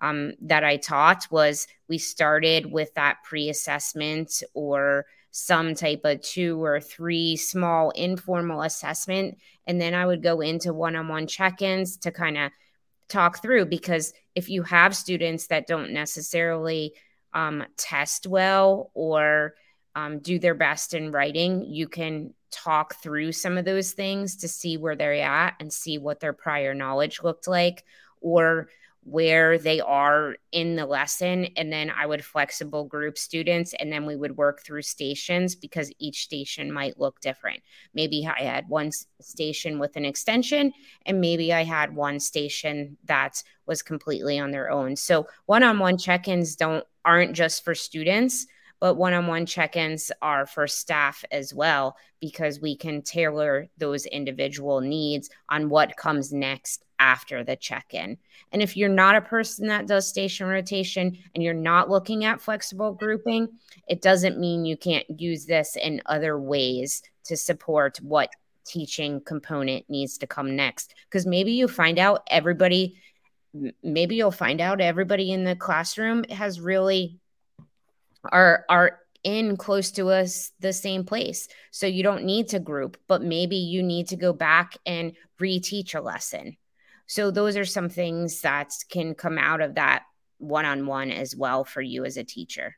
um, 0.02 0.34
that 0.42 0.64
I 0.64 0.78
taught 0.78 1.28
was 1.30 1.68
we 1.88 2.00
started 2.00 2.72
with 2.72 2.94
that 2.96 3.18
pre-assessment 3.24 4.42
or 4.54 5.06
some 5.32 5.76
type 5.76 6.02
of 6.06 6.22
two 6.22 6.64
or 6.64 6.80
three 6.80 7.36
small 7.36 7.92
informal 7.92 8.64
assessment. 8.64 9.38
And 9.68 9.80
then 9.80 9.94
I 9.94 10.08
would 10.08 10.24
go 10.24 10.42
into 10.42 10.74
one-on-one 10.74 11.28
check-ins 11.28 11.98
to 11.98 12.12
kind 12.12 12.38
of 12.38 12.52
talk 13.10 13.42
through 13.42 13.66
because 13.66 14.14
if 14.36 14.50
you 14.50 14.64
have 14.64 14.96
students 14.96 15.48
that 15.48 15.68
don't 15.68 15.92
necessarily 15.92 16.94
um, 17.34 17.64
test 17.78 18.28
well 18.28 18.92
or 18.94 19.56
um, 19.96 20.20
do 20.20 20.40
their 20.40 20.56
best 20.56 20.94
in 20.94 21.12
writing, 21.12 21.64
you 21.66 21.88
can 21.88 22.34
talk 22.52 22.96
through 22.96 23.32
some 23.32 23.58
of 23.58 23.66
those 23.66 23.92
things 23.92 24.38
to 24.38 24.48
see 24.48 24.78
where 24.78 24.96
they're 24.96 25.22
at 25.22 25.56
and 25.60 25.72
see 25.72 25.98
what 25.98 26.20
their 26.20 26.34
prior 26.34 26.74
knowledge 26.74 27.22
looked 27.24 27.48
like 27.48 27.84
or 28.22 28.70
where 29.04 29.58
they 29.58 29.80
are 29.80 30.36
in 30.52 30.76
the 30.76 30.86
lesson 30.86 31.46
and 31.56 31.72
then 31.72 31.90
i 31.90 32.06
would 32.06 32.24
flexible 32.24 32.84
group 32.84 33.18
students 33.18 33.74
and 33.80 33.92
then 33.92 34.06
we 34.06 34.16
would 34.16 34.36
work 34.36 34.62
through 34.62 34.82
stations 34.82 35.56
because 35.56 35.92
each 36.00 36.24
station 36.24 36.72
might 36.72 37.00
look 37.00 37.20
different. 37.22 37.62
Maybe 37.94 38.28
i 38.28 38.44
had 38.44 38.68
one 38.68 38.92
station 39.22 39.80
with 39.80 39.96
an 39.96 40.06
extension 40.06 40.74
and 41.06 41.22
maybe 41.22 41.54
i 41.54 41.64
had 41.64 41.96
one 41.96 42.20
station 42.20 42.98
that 43.06 43.42
was 43.66 43.82
completely 43.82 44.40
on 44.40 44.52
their 44.52 44.70
own. 44.70 44.96
So 44.96 45.28
one-on-one 45.46 45.98
check-ins 45.98 46.56
don't 46.56 46.84
aren't 47.06 47.34
just 47.34 47.64
for 47.64 47.74
students 47.74 48.46
but 48.80 48.96
one-on-one 48.96 49.46
check-ins 49.46 50.12
are 50.22 50.46
for 50.46 50.68
staff 50.68 51.24
as 51.32 51.54
well 51.54 51.98
because 52.20 52.60
we 52.60 52.76
can 52.76 53.02
tailor 53.02 53.68
those 53.78 54.06
individual 54.06 54.82
needs 54.82 55.30
on 55.50 55.70
what 55.70 55.98
comes 55.98 56.32
next 56.32 56.84
after 57.00 57.44
the 57.44 57.56
check-in. 57.56 58.18
And 58.52 58.62
if 58.62 58.76
you're 58.76 58.90
not 58.90 59.16
a 59.16 59.22
person 59.22 59.68
that 59.68 59.88
does 59.88 60.08
station 60.08 60.48
rotation 60.48 61.18
and 61.34 61.44
you're 61.44 61.54
not 61.54 61.90
looking 61.90 62.26
at 62.26 62.42
flexible 62.42 62.92
grouping 62.94 63.48
it 63.88 64.02
doesn't 64.02 64.40
mean 64.40 64.66
you 64.66 64.78
can't 64.78 65.06
use 65.20 65.46
this 65.46 65.76
in 65.76 66.02
other 66.06 66.40
ways 66.40 67.02
to 67.26 67.36
support 67.36 67.98
what 68.02 68.30
teaching 68.66 69.20
component 69.22 69.90
needs 69.90 70.18
to 70.20 70.28
come 70.28 70.56
next. 70.56 70.94
Because 71.06 71.26
maybe 71.26 71.52
you 71.54 71.68
find 71.68 72.00
out 72.00 72.24
everybody 72.30 72.96
maybe 73.82 74.16
you'll 74.16 74.30
find 74.30 74.62
out 74.62 74.80
everybody 74.80 75.32
in 75.32 75.44
the 75.44 75.56
classroom 75.56 76.24
has 76.26 76.62
really 76.62 77.20
are 78.24 78.66
are 78.70 79.00
in 79.24 79.58
close 79.58 79.92
to 79.92 80.10
us 80.10 80.52
the 80.60 80.74
same 80.74 81.04
place. 81.04 81.48
So 81.72 81.88
you 81.88 82.04
don't 82.04 82.24
need 82.24 82.50
to 82.50 82.60
group, 82.60 82.98
but 83.08 83.22
maybe 83.22 83.58
you 83.58 83.84
need 83.84 84.08
to 84.10 84.16
go 84.16 84.34
back 84.34 84.78
and 84.86 85.14
reteach 85.42 85.96
a 85.96 86.02
lesson. 86.02 86.58
So 87.06 87.32
those 87.32 87.58
are 87.58 87.66
some 87.66 87.90
things 87.90 88.42
that 88.42 88.74
can 88.90 89.16
come 89.16 89.38
out 89.38 89.62
of 89.62 89.76
that 89.76 90.04
one-on-one 90.38 91.12
as 91.12 91.36
well 91.36 91.66
for 91.66 91.82
you 91.82 92.06
as 92.06 92.18
a 92.18 92.24
teacher. 92.24 92.78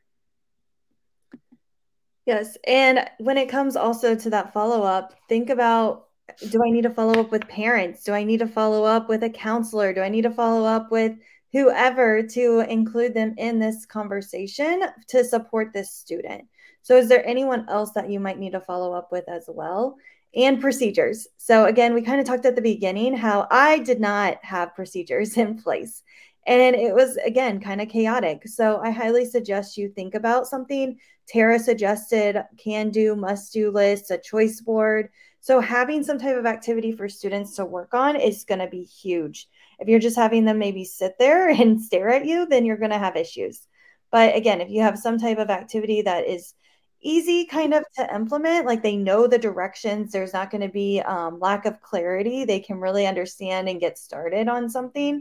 Yes, 2.26 2.56
and 2.66 3.08
when 3.18 3.36
it 3.36 3.48
comes 3.48 3.76
also 3.76 4.14
to 4.14 4.30
that 4.30 4.52
follow-up, 4.52 5.14
think 5.28 5.50
about 5.50 6.08
do 6.48 6.60
I 6.64 6.70
need 6.70 6.82
to 6.82 6.90
follow 6.90 7.20
up 7.20 7.30
with 7.30 7.48
parents? 7.48 8.04
Do 8.04 8.14
I 8.14 8.24
need 8.24 8.38
to 8.38 8.46
follow 8.46 8.84
up 8.84 9.08
with 9.08 9.22
a 9.22 9.30
counselor? 9.30 9.92
Do 9.92 10.00
I 10.00 10.08
need 10.08 10.22
to 10.22 10.30
follow 10.30 10.64
up 10.64 10.90
with 10.90 11.16
whoever 11.52 12.22
to 12.22 12.60
include 12.68 13.14
them 13.14 13.34
in 13.36 13.58
this 13.58 13.86
conversation 13.86 14.82
to 15.08 15.24
support 15.24 15.72
this 15.72 15.92
student. 15.92 16.46
So, 16.82 16.96
is 16.96 17.08
there 17.08 17.26
anyone 17.26 17.66
else 17.68 17.92
that 17.92 18.10
you 18.10 18.20
might 18.20 18.38
need 18.38 18.52
to 18.52 18.60
follow 18.60 18.92
up 18.92 19.12
with 19.12 19.28
as 19.28 19.44
well? 19.48 19.96
and 20.34 20.60
procedures. 20.60 21.26
So, 21.36 21.66
again, 21.66 21.94
we 21.94 22.02
kind 22.02 22.20
of 22.20 22.26
talked 22.26 22.46
at 22.46 22.56
the 22.56 22.62
beginning 22.62 23.16
how 23.16 23.46
I 23.50 23.78
did 23.78 24.00
not 24.00 24.38
have 24.42 24.74
procedures 24.74 25.36
in 25.36 25.60
place. 25.60 26.02
And 26.46 26.74
it 26.74 26.92
was, 26.94 27.16
again, 27.18 27.60
kind 27.60 27.80
of 27.80 27.88
chaotic. 27.88 28.48
So, 28.48 28.80
I 28.82 28.90
highly 28.90 29.24
suggest 29.24 29.76
you 29.76 29.88
think 29.88 30.14
about 30.14 30.46
something. 30.46 30.98
Tara 31.28 31.58
suggested 31.58 32.42
can 32.58 32.90
do, 32.90 33.14
must 33.14 33.52
do 33.52 33.70
lists, 33.70 34.10
a 34.10 34.18
choice 34.18 34.60
board. 34.60 35.10
So, 35.40 35.60
having 35.60 36.02
some 36.02 36.18
type 36.18 36.36
of 36.36 36.46
activity 36.46 36.92
for 36.92 37.08
students 37.08 37.56
to 37.56 37.64
work 37.64 37.94
on 37.94 38.16
is 38.16 38.44
going 38.44 38.60
to 38.60 38.66
be 38.68 38.82
huge. 38.82 39.48
If 39.82 39.88
you're 39.88 39.98
just 39.98 40.16
having 40.16 40.44
them 40.44 40.58
maybe 40.58 40.84
sit 40.84 41.14
there 41.18 41.48
and 41.60 41.82
stare 41.82 42.08
at 42.08 42.24
you, 42.24 42.46
then 42.46 42.64
you're 42.64 42.76
going 42.76 42.92
to 42.92 42.98
have 42.98 43.16
issues. 43.16 43.66
But 44.10 44.36
again, 44.36 44.60
if 44.60 44.70
you 44.70 44.82
have 44.82 44.98
some 44.98 45.18
type 45.18 45.38
of 45.38 45.50
activity 45.50 46.02
that 46.02 46.26
is 46.28 46.54
easy 47.02 47.44
kind 47.46 47.74
of 47.74 47.84
to 47.96 48.14
implement 48.14 48.64
like 48.64 48.80
they 48.80 48.94
know 48.94 49.26
the 49.26 49.36
directions 49.36 50.12
there's 50.12 50.32
not 50.32 50.52
going 50.52 50.60
to 50.60 50.68
be 50.68 51.00
um, 51.00 51.40
lack 51.40 51.66
of 51.66 51.80
clarity 51.80 52.44
they 52.44 52.60
can 52.60 52.78
really 52.78 53.08
understand 53.08 53.68
and 53.68 53.80
get 53.80 53.98
started 53.98 54.48
on 54.48 54.70
something 54.70 55.20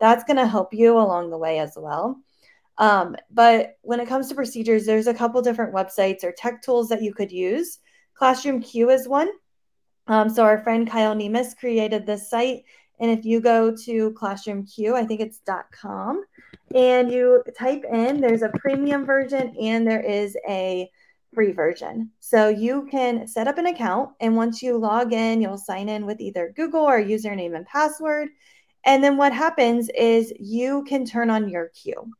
that's 0.00 0.24
going 0.24 0.36
to 0.38 0.46
help 0.46 0.74
you 0.74 0.98
along 0.98 1.30
the 1.30 1.38
way 1.38 1.60
as 1.60 1.74
well. 1.76 2.18
Um, 2.78 3.14
but 3.30 3.76
when 3.82 4.00
it 4.00 4.08
comes 4.08 4.28
to 4.28 4.34
procedures 4.34 4.86
there's 4.86 5.06
a 5.06 5.14
couple 5.14 5.40
different 5.40 5.72
websites 5.72 6.24
or 6.24 6.32
tech 6.32 6.62
tools 6.62 6.88
that 6.88 7.02
you 7.02 7.14
could 7.14 7.30
use. 7.30 7.78
ClassroomQ 8.20 8.92
is 8.92 9.06
one. 9.06 9.30
Um, 10.08 10.28
so 10.30 10.42
our 10.42 10.58
friend 10.58 10.90
kyle 10.90 11.14
nemes 11.14 11.56
created 11.56 12.06
this 12.06 12.28
site 12.28 12.64
and 13.00 13.10
if 13.10 13.24
you 13.24 13.40
go 13.40 13.74
to 13.74 14.12
ClassroomQ 14.12 14.94
i 14.94 15.04
think 15.04 15.20
it's 15.20 15.40
com 15.72 16.22
and 16.74 17.10
you 17.10 17.42
type 17.58 17.84
in 17.92 18.20
there's 18.20 18.42
a 18.42 18.52
premium 18.58 19.04
version 19.04 19.54
and 19.60 19.86
there 19.86 20.02
is 20.02 20.36
a 20.48 20.88
free 21.34 21.52
version. 21.52 22.10
So 22.20 22.48
you 22.48 22.86
can 22.90 23.26
set 23.26 23.48
up 23.48 23.58
an 23.58 23.66
account, 23.66 24.10
and 24.20 24.36
once 24.36 24.62
you 24.62 24.76
log 24.76 25.12
in, 25.12 25.40
you'll 25.40 25.58
sign 25.58 25.88
in 25.88 26.06
with 26.06 26.20
either 26.20 26.52
Google 26.56 26.80
or 26.80 27.00
username 27.00 27.54
and 27.54 27.66
password. 27.66 28.28
And 28.84 29.04
then 29.04 29.16
what 29.16 29.32
happens 29.32 29.90
is 29.90 30.32
you 30.38 30.84
can 30.84 31.04
turn 31.04 31.30
on 31.30 31.48
your 31.48 31.68
queue. 31.68 32.10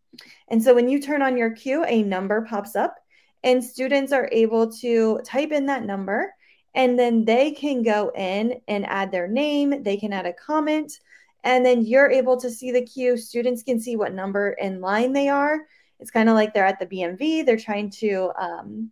And 0.49 0.63
so 0.63 0.75
when 0.75 0.89
you 0.89 1.01
turn 1.01 1.23
on 1.23 1.37
your 1.37 1.51
queue, 1.51 1.85
a 1.85 2.03
number 2.03 2.43
pops 2.43 2.77
up, 2.77 2.95
and 3.43 3.65
students 3.65 4.13
are 4.13 4.29
able 4.31 4.71
to 4.75 5.21
type 5.25 5.53
in 5.53 5.67
that 5.67 5.85
number, 5.85 6.33
and 6.75 6.99
then 6.99 7.25
they 7.25 7.53
can 7.53 7.83
go 7.83 8.13
in 8.15 8.61
and 8.69 8.87
add 8.87 9.11
their 9.11 9.29
name, 9.29 9.83
they 9.83 9.97
can 9.97 10.13
add 10.13 10.27
a 10.27 10.33
comment, 10.33 11.01
and 11.45 11.65
then 11.65 11.83
you're 11.83 12.11
able 12.11 12.37
to 12.39 12.51
see 12.51 12.71
the 12.71 12.83
queue. 12.83 13.17
Students 13.17 13.63
can 13.63 13.81
see 13.81 13.97
what 13.97 14.13
number 14.13 14.51
in 14.51 14.81
line 14.81 15.13
they 15.13 15.29
are. 15.29 15.67
It's 15.99 16.11
kind 16.11 16.29
of 16.29 16.35
like 16.35 16.55
they're 16.55 16.65
at 16.65 16.79
the 16.79 16.87
BMV, 16.87 17.45
they're 17.45 17.57
trying 17.57 17.91
to 17.91 18.31
um, 18.39 18.91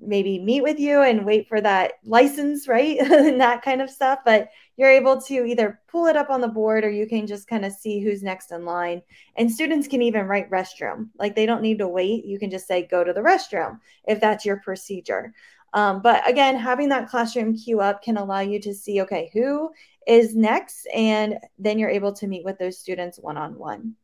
maybe 0.00 0.38
meet 0.38 0.62
with 0.62 0.78
you 0.78 1.02
and 1.02 1.24
wait 1.24 1.48
for 1.48 1.60
that 1.60 1.94
license, 2.04 2.66
right? 2.66 2.98
and 3.00 3.40
that 3.40 3.62
kind 3.62 3.82
of 3.82 3.90
stuff. 3.90 4.20
But 4.24 4.48
you're 4.76 4.90
able 4.90 5.20
to 5.22 5.44
either 5.44 5.80
pull 5.88 6.06
it 6.06 6.16
up 6.16 6.30
on 6.30 6.40
the 6.40 6.48
board 6.48 6.84
or 6.84 6.90
you 6.90 7.06
can 7.06 7.26
just 7.26 7.46
kind 7.46 7.64
of 7.64 7.72
see 7.72 8.00
who's 8.00 8.22
next 8.22 8.52
in 8.52 8.64
line. 8.64 9.02
And 9.36 9.50
students 9.50 9.88
can 9.88 10.02
even 10.02 10.26
write 10.26 10.50
restroom. 10.50 11.10
Like 11.18 11.34
they 11.34 11.46
don't 11.46 11.62
need 11.62 11.78
to 11.78 11.88
wait. 11.88 12.24
You 12.24 12.38
can 12.38 12.50
just 12.50 12.66
say, 12.66 12.86
go 12.86 13.04
to 13.04 13.12
the 13.12 13.20
restroom 13.20 13.78
if 14.06 14.20
that's 14.20 14.44
your 14.44 14.56
procedure. 14.60 15.34
Um, 15.72 16.02
but 16.02 16.28
again, 16.28 16.56
having 16.56 16.88
that 16.88 17.08
classroom 17.08 17.56
queue 17.56 17.80
up 17.80 18.02
can 18.02 18.16
allow 18.16 18.40
you 18.40 18.60
to 18.60 18.74
see, 18.74 19.02
okay, 19.02 19.30
who 19.32 19.70
is 20.06 20.34
next? 20.34 20.86
And 20.94 21.38
then 21.58 21.78
you're 21.78 21.90
able 21.90 22.12
to 22.14 22.26
meet 22.26 22.44
with 22.44 22.58
those 22.58 22.78
students 22.78 23.18
one 23.18 23.36
on 23.36 23.56
one. 23.56 23.94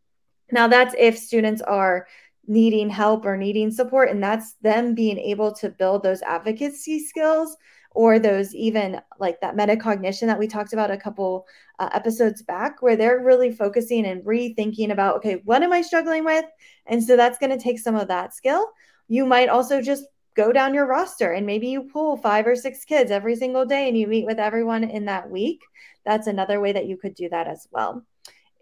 Now, 0.53 0.69
that's 0.69 0.95
if 0.97 1.19
students 1.19 1.61
are 1.63 2.07
needing 2.47 2.89
help 2.89 3.25
or 3.25 3.37
needing 3.37 3.71
support 3.71 4.11
and 4.11 4.23
that's 4.23 4.55
them 4.63 4.95
being 4.95 5.19
able 5.19 5.53
to 5.53 5.69
build 5.69 6.03
those 6.03 6.23
advocacy 6.23 7.05
skills 7.05 7.57
or 7.91 8.19
those 8.19 8.55
even 8.55 9.01
like 9.19 9.41
that 9.41 9.57
metacognition 9.57 10.27
that 10.27 10.39
we 10.39 10.47
talked 10.47 10.73
about 10.73 10.91
a 10.91 10.97
couple 10.97 11.47
uh, 11.79 11.89
episodes 11.93 12.43
back 12.43 12.83
where 12.83 12.95
they're 12.95 13.25
really 13.25 13.51
focusing 13.51 14.07
and 14.07 14.23
rethinking 14.25 14.93
about 14.93 15.17
okay 15.17 15.41
what 15.45 15.63
am 15.63 15.73
i 15.73 15.81
struggling 15.81 16.25
with 16.25 16.45
and 16.87 17.03
so 17.03 17.17
that's 17.17 17.39
going 17.39 17.51
to 17.51 17.63
take 17.63 17.79
some 17.79 17.97
of 17.97 18.07
that 18.07 18.35
skill 18.35 18.69
you 19.09 19.27
might 19.27 19.49
also 19.49 19.81
just 19.81 20.05
go 20.37 20.53
down 20.53 20.75
your 20.75 20.87
roster 20.87 21.33
and 21.33 21.47
maybe 21.47 21.69
you 21.69 21.83
pull 21.83 22.17
five 22.17 22.47
or 22.47 22.55
six 22.55 22.85
kids 22.85 23.11
every 23.11 23.35
single 23.35 23.65
day 23.65 23.89
and 23.89 23.99
you 23.99 24.07
meet 24.07 24.27
with 24.27 24.39
everyone 24.39 24.85
in 24.85 25.07
that 25.07 25.31
week 25.31 25.63
that's 26.05 26.27
another 26.27 26.61
way 26.61 26.73
that 26.73 26.87
you 26.87 26.97
could 26.97 27.15
do 27.15 27.29
that 27.29 27.47
as 27.47 27.67
well 27.71 28.05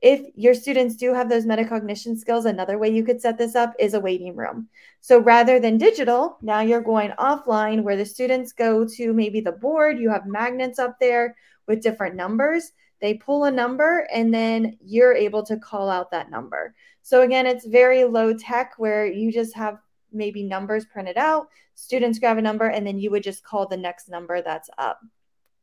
if 0.05 0.21
your 0.35 0.53
students 0.53 0.97
do 0.97 1.15
have 1.15 1.31
those 1.31 1.47
metacognition 1.47 2.19
skills, 2.19 2.45
another 2.45 2.77
way 2.77 2.91
you 2.91 3.03
could 3.05 3.23
set 3.23 3.39
this 3.39 3.57
up 3.57 3.73
is 3.79 3.95
a 3.95 4.01
waiting 4.01 4.37
room. 4.37 4.69
So 5.01 5.19
rather 5.19 5.59
than 5.59 5.79
digital, 5.79 6.37
now 6.43 6.61
you're 6.61 6.83
going 6.83 7.13
offline 7.13 7.83
where 7.83 7.97
the 7.97 8.05
students 8.05 8.53
go 8.53 8.87
to 8.87 9.15
maybe 9.15 9.41
the 9.41 9.53
board, 9.53 9.99
you 9.99 10.11
have 10.11 10.27
magnets 10.27 10.79
up 10.79 10.97
there 11.01 11.35
with 11.67 11.83
different 11.83 12.17
numbers. 12.17 12.73
They 13.01 13.15
pull 13.15 13.45
a 13.45 13.51
number 13.51 14.07
and 14.13 14.33
then 14.33 14.77
you're 14.85 15.15
able 15.15 15.43
to 15.45 15.57
call 15.57 15.89
out 15.89 16.11
that 16.11 16.31
number. 16.31 16.75
So 17.01 17.23
again, 17.23 17.47
it's 17.47 17.67
very 17.67 18.05
low 18.05 18.35
tech 18.35 18.75
where 18.77 19.07
you 19.07 19.33
just 19.33 19.55
have 19.57 19.79
maybe 20.15 20.43
numbers 20.43 20.85
printed 20.85 21.17
out, 21.17 21.49
students 21.75 22.19
grab 22.19 22.39
a 22.39 22.43
number, 22.43 22.67
and 22.67 22.87
then 22.87 22.99
you 22.99 23.11
would 23.11 23.23
just 23.23 23.45
call 23.45 23.67
the 23.67 23.77
next 23.77 24.09
number 24.09 24.43
that's 24.43 24.71
up. 24.79 25.01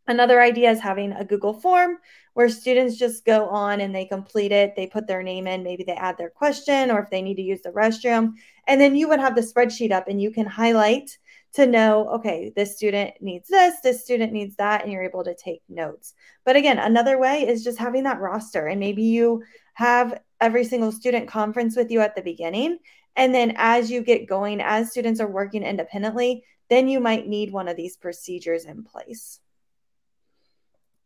Another 0.07 0.41
idea 0.41 0.71
is 0.71 0.79
having 0.79 1.11
a 1.13 1.23
Google 1.23 1.53
form 1.53 1.97
where 2.33 2.49
students 2.49 2.97
just 2.97 3.23
go 3.23 3.47
on 3.47 3.81
and 3.81 3.93
they 3.93 4.05
complete 4.05 4.51
it. 4.51 4.75
They 4.75 4.87
put 4.87 5.07
their 5.07 5.21
name 5.21 5.47
in, 5.47 5.63
maybe 5.63 5.83
they 5.83 5.93
add 5.93 6.17
their 6.17 6.29
question 6.29 6.89
or 6.89 6.99
if 6.99 7.09
they 7.09 7.21
need 7.21 7.35
to 7.35 7.43
use 7.43 7.61
the 7.61 7.69
restroom. 7.69 8.33
And 8.67 8.81
then 8.81 8.95
you 8.95 9.07
would 9.09 9.19
have 9.19 9.35
the 9.35 9.41
spreadsheet 9.41 9.91
up 9.91 10.07
and 10.07 10.21
you 10.21 10.31
can 10.31 10.47
highlight 10.47 11.17
to 11.53 11.67
know, 11.67 12.07
okay, 12.09 12.51
this 12.55 12.75
student 12.75 13.13
needs 13.21 13.49
this, 13.49 13.75
this 13.81 14.03
student 14.03 14.31
needs 14.31 14.55
that, 14.55 14.83
and 14.83 14.91
you're 14.91 15.03
able 15.03 15.23
to 15.23 15.35
take 15.35 15.61
notes. 15.67 16.13
But 16.45 16.55
again, 16.55 16.79
another 16.79 17.17
way 17.17 17.47
is 17.47 17.63
just 17.63 17.77
having 17.77 18.03
that 18.03 18.21
roster. 18.21 18.67
And 18.67 18.79
maybe 18.79 19.03
you 19.03 19.43
have 19.73 20.19
every 20.39 20.63
single 20.63 20.91
student 20.91 21.27
conference 21.27 21.75
with 21.75 21.91
you 21.91 21.99
at 22.01 22.15
the 22.15 22.21
beginning. 22.21 22.79
And 23.15 23.35
then 23.35 23.53
as 23.57 23.91
you 23.91 24.01
get 24.01 24.27
going, 24.27 24.61
as 24.61 24.91
students 24.91 25.19
are 25.19 25.27
working 25.27 25.63
independently, 25.63 26.43
then 26.69 26.87
you 26.87 26.99
might 26.99 27.27
need 27.27 27.51
one 27.51 27.67
of 27.67 27.75
these 27.75 27.97
procedures 27.97 28.65
in 28.65 28.83
place. 28.83 29.39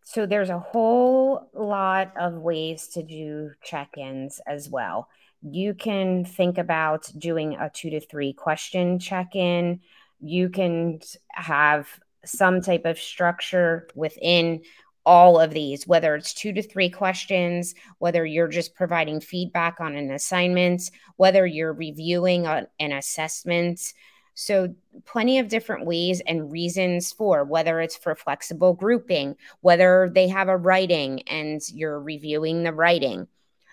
So 0.03 0.27
there's 0.27 0.51
a 0.51 0.59
whole 0.59 1.49
lot 1.53 2.13
of 2.15 2.35
ways 2.35 2.89
to 2.89 3.01
do 3.01 3.51
check-ins 3.63 4.39
as 4.45 4.69
well. 4.69 5.09
You 5.41 5.73
can 5.73 6.25
think 6.25 6.59
about 6.59 7.11
doing 7.17 7.55
a 7.55 7.71
2 7.73 7.89
to 7.89 7.99
3 7.99 8.33
question 8.33 8.99
check-in. 8.99 9.81
You 10.19 10.49
can 10.49 10.99
have 11.29 11.87
some 12.23 12.61
type 12.61 12.85
of 12.85 12.99
structure 12.99 13.87
within 13.95 14.61
all 15.05 15.39
of 15.39 15.51
these, 15.51 15.87
whether 15.87 16.15
it's 16.15 16.33
two 16.33 16.53
to 16.53 16.61
three 16.61 16.89
questions, 16.89 17.75
whether 17.99 18.25
you're 18.25 18.47
just 18.47 18.75
providing 18.75 19.19
feedback 19.19 19.79
on 19.79 19.95
an 19.95 20.11
assignment, 20.11 20.89
whether 21.17 21.45
you're 21.45 21.73
reviewing 21.73 22.47
an 22.47 22.91
assessment, 22.91 23.93
so, 24.37 24.75
plenty 25.05 25.39
of 25.39 25.47
different 25.47 25.85
ways 25.85 26.21
and 26.27 26.51
reasons 26.51 27.13
for 27.13 27.45
whether 27.45 27.79
it's 27.79 27.95
for 27.95 28.15
flexible 28.15 28.73
grouping, 28.73 29.37
whether 29.61 30.11
they 30.13 30.27
have 30.27 30.49
a 30.49 30.57
writing 30.57 31.21
and 31.27 31.61
you're 31.69 32.01
reviewing 32.01 32.63
the 32.63 32.73
writing. 32.73 33.27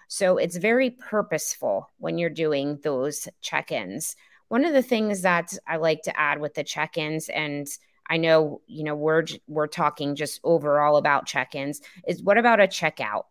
So, 0.07 0.39
it's 0.39 0.57
very 0.57 0.91
purposeful 0.91 1.91
when 1.99 2.17
you're 2.17 2.31
doing 2.31 2.79
those 2.85 3.29
check 3.41 3.73
ins. 3.73 4.15
One 4.49 4.65
of 4.65 4.73
the 4.73 4.83
things 4.83 5.23
that 5.23 5.53
I 5.67 5.79
like 5.79 6.03
to 6.03 6.19
add 6.19 6.41
with 6.41 6.55
the 6.55 6.63
check 6.63 6.97
ins, 6.97 7.29
and 7.29 7.67
I 8.09 8.17
know, 8.17 8.61
you 8.67 8.85
know, 8.85 8.95
we're 8.95 9.25
we're 9.47 9.67
talking 9.67 10.15
just 10.15 10.41
overall 10.45 10.97
about 10.97 11.27
check-ins 11.27 11.81
is 12.07 12.23
what 12.23 12.39
about 12.39 12.61
a 12.61 12.67
checkout? 12.67 13.25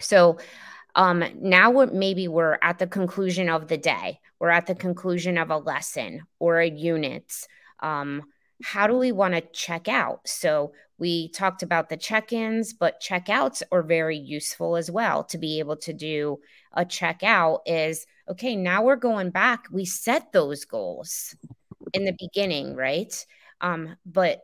So 0.00 0.38
um 0.94 1.24
now 1.40 1.70
we're, 1.70 1.86
maybe 1.86 2.28
we're 2.28 2.58
at 2.62 2.78
the 2.78 2.86
conclusion 2.86 3.48
of 3.48 3.68
the 3.68 3.78
day 3.78 4.20
we're 4.42 4.50
at 4.50 4.66
the 4.66 4.74
conclusion 4.74 5.38
of 5.38 5.52
a 5.52 5.56
lesson 5.56 6.22
or 6.40 6.58
a 6.58 6.68
unit. 6.68 7.32
Um, 7.78 8.24
how 8.60 8.88
do 8.88 8.98
we 8.98 9.12
want 9.12 9.34
to 9.34 9.40
check 9.40 9.86
out? 9.86 10.26
So 10.26 10.72
we 10.98 11.28
talked 11.28 11.62
about 11.62 11.88
the 11.88 11.96
check-ins, 11.96 12.72
but 12.72 13.00
checkouts 13.00 13.62
are 13.70 13.84
very 13.84 14.18
useful 14.18 14.74
as 14.74 14.90
well 14.90 15.22
to 15.26 15.38
be 15.38 15.60
able 15.60 15.76
to 15.76 15.92
do 15.92 16.40
a 16.72 16.84
checkout 16.84 17.60
is 17.66 18.04
okay, 18.28 18.56
now 18.56 18.82
we're 18.82 18.96
going 18.96 19.30
back. 19.30 19.66
We 19.70 19.84
set 19.84 20.32
those 20.32 20.64
goals 20.64 21.36
in 21.92 22.04
the 22.04 22.16
beginning, 22.18 22.74
right? 22.74 23.14
Um, 23.62 23.96
but 24.04 24.42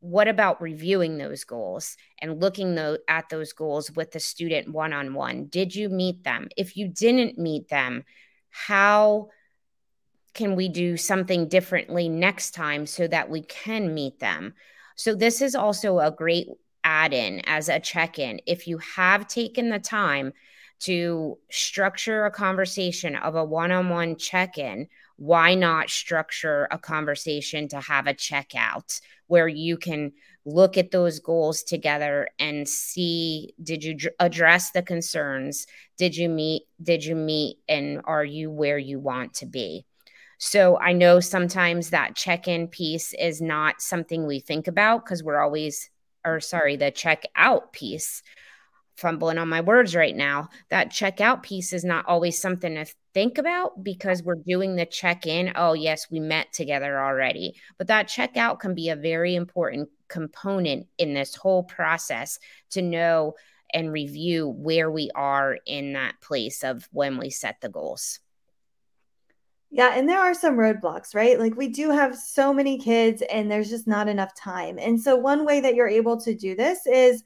what 0.00 0.28
about 0.28 0.60
reviewing 0.60 1.16
those 1.16 1.44
goals 1.44 1.96
and 2.20 2.40
looking 2.40 2.78
at 3.08 3.28
those 3.28 3.52
goals 3.52 3.90
with 3.92 4.12
the 4.12 4.20
student 4.20 4.68
one 4.68 4.92
on 4.92 5.14
one? 5.14 5.46
Did 5.46 5.74
you 5.74 5.88
meet 5.88 6.22
them? 6.24 6.48
If 6.56 6.76
you 6.76 6.88
didn't 6.88 7.38
meet 7.38 7.68
them, 7.68 8.04
how 8.50 9.30
can 10.34 10.54
we 10.54 10.68
do 10.68 10.96
something 10.96 11.48
differently 11.48 12.08
next 12.08 12.50
time 12.50 12.86
so 12.86 13.06
that 13.08 13.30
we 13.30 13.42
can 13.42 13.94
meet 13.94 14.18
them? 14.18 14.54
So, 14.96 15.14
this 15.14 15.40
is 15.40 15.54
also 15.54 15.98
a 15.98 16.10
great 16.10 16.48
add 16.84 17.12
in 17.12 17.40
as 17.46 17.68
a 17.68 17.80
check 17.80 18.18
in. 18.18 18.40
If 18.46 18.66
you 18.66 18.78
have 18.78 19.26
taken 19.26 19.70
the 19.70 19.78
time 19.78 20.32
to 20.80 21.38
structure 21.50 22.24
a 22.24 22.30
conversation 22.30 23.16
of 23.16 23.34
a 23.34 23.44
one 23.44 23.72
on 23.72 23.88
one 23.88 24.16
check 24.16 24.58
in 24.58 24.88
why 25.16 25.54
not 25.54 25.88
structure 25.88 26.68
a 26.70 26.78
conversation 26.78 27.68
to 27.68 27.80
have 27.80 28.06
a 28.06 28.14
checkout 28.14 29.00
where 29.28 29.48
you 29.48 29.76
can 29.76 30.12
look 30.44 30.76
at 30.76 30.90
those 30.90 31.18
goals 31.18 31.62
together 31.62 32.28
and 32.38 32.68
see 32.68 33.52
did 33.62 33.82
you 33.82 33.96
address 34.20 34.70
the 34.70 34.82
concerns? 34.82 35.66
Did 35.96 36.16
you 36.16 36.28
meet 36.28 36.64
did 36.82 37.04
you 37.04 37.16
meet 37.16 37.58
and 37.68 38.02
are 38.04 38.24
you 38.24 38.50
where 38.50 38.78
you 38.78 39.00
want 39.00 39.34
to 39.34 39.46
be? 39.46 39.86
So 40.38 40.78
i 40.78 40.92
know 40.92 41.18
sometimes 41.20 41.90
that 41.90 42.14
check-in 42.14 42.68
piece 42.68 43.14
is 43.14 43.40
not 43.40 43.80
something 43.80 44.26
we 44.26 44.38
think 44.38 44.68
about 44.68 45.04
because 45.04 45.24
we're 45.24 45.40
always 45.40 45.90
or 46.26 46.40
sorry 46.40 46.76
the 46.76 46.90
check 46.90 47.24
out 47.36 47.72
piece 47.72 48.22
fumbling 48.96 49.38
on 49.38 49.48
my 49.48 49.60
words 49.60 49.94
right 49.94 50.16
now. 50.16 50.48
That 50.70 50.90
checkout 50.90 51.42
piece 51.42 51.72
is 51.72 51.84
not 51.84 52.06
always 52.06 52.40
something 52.40 52.74
to 52.74 52.86
think 53.14 53.38
about 53.38 53.82
because 53.82 54.22
we're 54.22 54.36
doing 54.46 54.76
the 54.76 54.86
check 54.86 55.26
in. 55.26 55.52
Oh, 55.54 55.74
yes, 55.74 56.10
we 56.10 56.20
met 56.20 56.52
together 56.52 57.00
already. 57.00 57.54
But 57.78 57.88
that 57.88 58.08
checkout 58.08 58.60
can 58.60 58.74
be 58.74 58.88
a 58.88 58.96
very 58.96 59.34
important 59.34 59.88
component 60.08 60.86
in 60.98 61.14
this 61.14 61.34
whole 61.34 61.62
process 61.62 62.38
to 62.70 62.82
know 62.82 63.34
and 63.72 63.92
review 63.92 64.48
where 64.48 64.90
we 64.90 65.10
are 65.14 65.58
in 65.66 65.94
that 65.94 66.20
place 66.20 66.62
of 66.62 66.88
when 66.92 67.18
we 67.18 67.30
set 67.30 67.60
the 67.60 67.68
goals. 67.68 68.20
Yeah, 69.70 69.92
and 69.94 70.08
there 70.08 70.20
are 70.20 70.32
some 70.32 70.56
roadblocks, 70.56 71.14
right? 71.14 71.38
Like 71.38 71.56
we 71.56 71.68
do 71.68 71.90
have 71.90 72.16
so 72.16 72.54
many 72.54 72.78
kids 72.78 73.22
and 73.30 73.50
there's 73.50 73.68
just 73.68 73.86
not 73.86 74.08
enough 74.08 74.34
time. 74.34 74.78
And 74.78 75.00
so 75.00 75.16
one 75.16 75.44
way 75.44 75.60
that 75.60 75.74
you're 75.74 75.88
able 75.88 76.18
to 76.20 76.34
do 76.34 76.54
this 76.54 76.86
is 76.86 77.24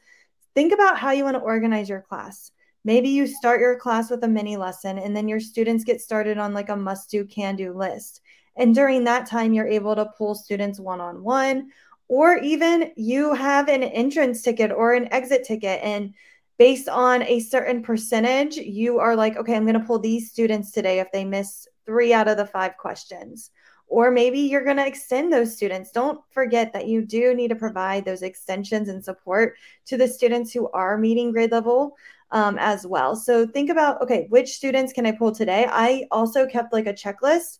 Think 0.54 0.72
about 0.72 0.98
how 0.98 1.12
you 1.12 1.24
want 1.24 1.36
to 1.36 1.40
organize 1.40 1.88
your 1.88 2.00
class. 2.00 2.52
Maybe 2.84 3.10
you 3.10 3.26
start 3.26 3.60
your 3.60 3.78
class 3.78 4.10
with 4.10 4.24
a 4.24 4.28
mini 4.28 4.56
lesson 4.56 4.98
and 4.98 5.14
then 5.14 5.28
your 5.28 5.40
students 5.40 5.84
get 5.84 6.00
started 6.00 6.38
on 6.38 6.54
like 6.54 6.70
a 6.70 6.76
must 6.76 7.10
do, 7.10 7.24
can 7.24 7.56
do 7.56 7.72
list. 7.72 8.20
And 8.56 8.74
during 8.74 9.04
that 9.04 9.26
time, 9.26 9.52
you're 9.52 9.68
able 9.68 9.94
to 9.94 10.10
pull 10.16 10.34
students 10.34 10.80
one 10.80 11.00
on 11.00 11.22
one, 11.22 11.70
or 12.08 12.38
even 12.38 12.90
you 12.96 13.34
have 13.34 13.68
an 13.68 13.82
entrance 13.82 14.42
ticket 14.42 14.72
or 14.72 14.94
an 14.94 15.12
exit 15.12 15.44
ticket. 15.44 15.80
And 15.82 16.14
based 16.58 16.88
on 16.88 17.22
a 17.22 17.40
certain 17.40 17.82
percentage, 17.82 18.56
you 18.56 18.98
are 18.98 19.14
like, 19.14 19.36
okay, 19.36 19.54
I'm 19.54 19.64
going 19.64 19.78
to 19.78 19.86
pull 19.86 19.98
these 19.98 20.30
students 20.30 20.72
today 20.72 20.98
if 20.98 21.12
they 21.12 21.24
miss 21.24 21.68
three 21.86 22.12
out 22.12 22.28
of 22.28 22.36
the 22.36 22.46
five 22.46 22.76
questions 22.76 23.50
or 23.90 24.10
maybe 24.10 24.38
you're 24.38 24.64
going 24.64 24.76
to 24.76 24.86
extend 24.86 25.32
those 25.32 25.54
students. 25.54 25.90
Don't 25.90 26.20
forget 26.30 26.72
that 26.72 26.86
you 26.86 27.04
do 27.04 27.34
need 27.34 27.48
to 27.48 27.56
provide 27.56 28.04
those 28.04 28.22
extensions 28.22 28.88
and 28.88 29.04
support 29.04 29.56
to 29.86 29.96
the 29.96 30.06
students 30.06 30.52
who 30.52 30.70
are 30.70 30.96
meeting 30.96 31.32
grade 31.32 31.50
level 31.50 31.96
um, 32.30 32.56
as 32.58 32.86
well. 32.86 33.16
So 33.16 33.46
think 33.46 33.68
about 33.68 34.00
okay, 34.00 34.26
which 34.30 34.54
students 34.54 34.92
can 34.92 35.06
I 35.06 35.12
pull 35.12 35.32
today? 35.32 35.66
I 35.68 36.06
also 36.12 36.46
kept 36.46 36.72
like 36.72 36.86
a 36.86 36.94
checklist 36.94 37.58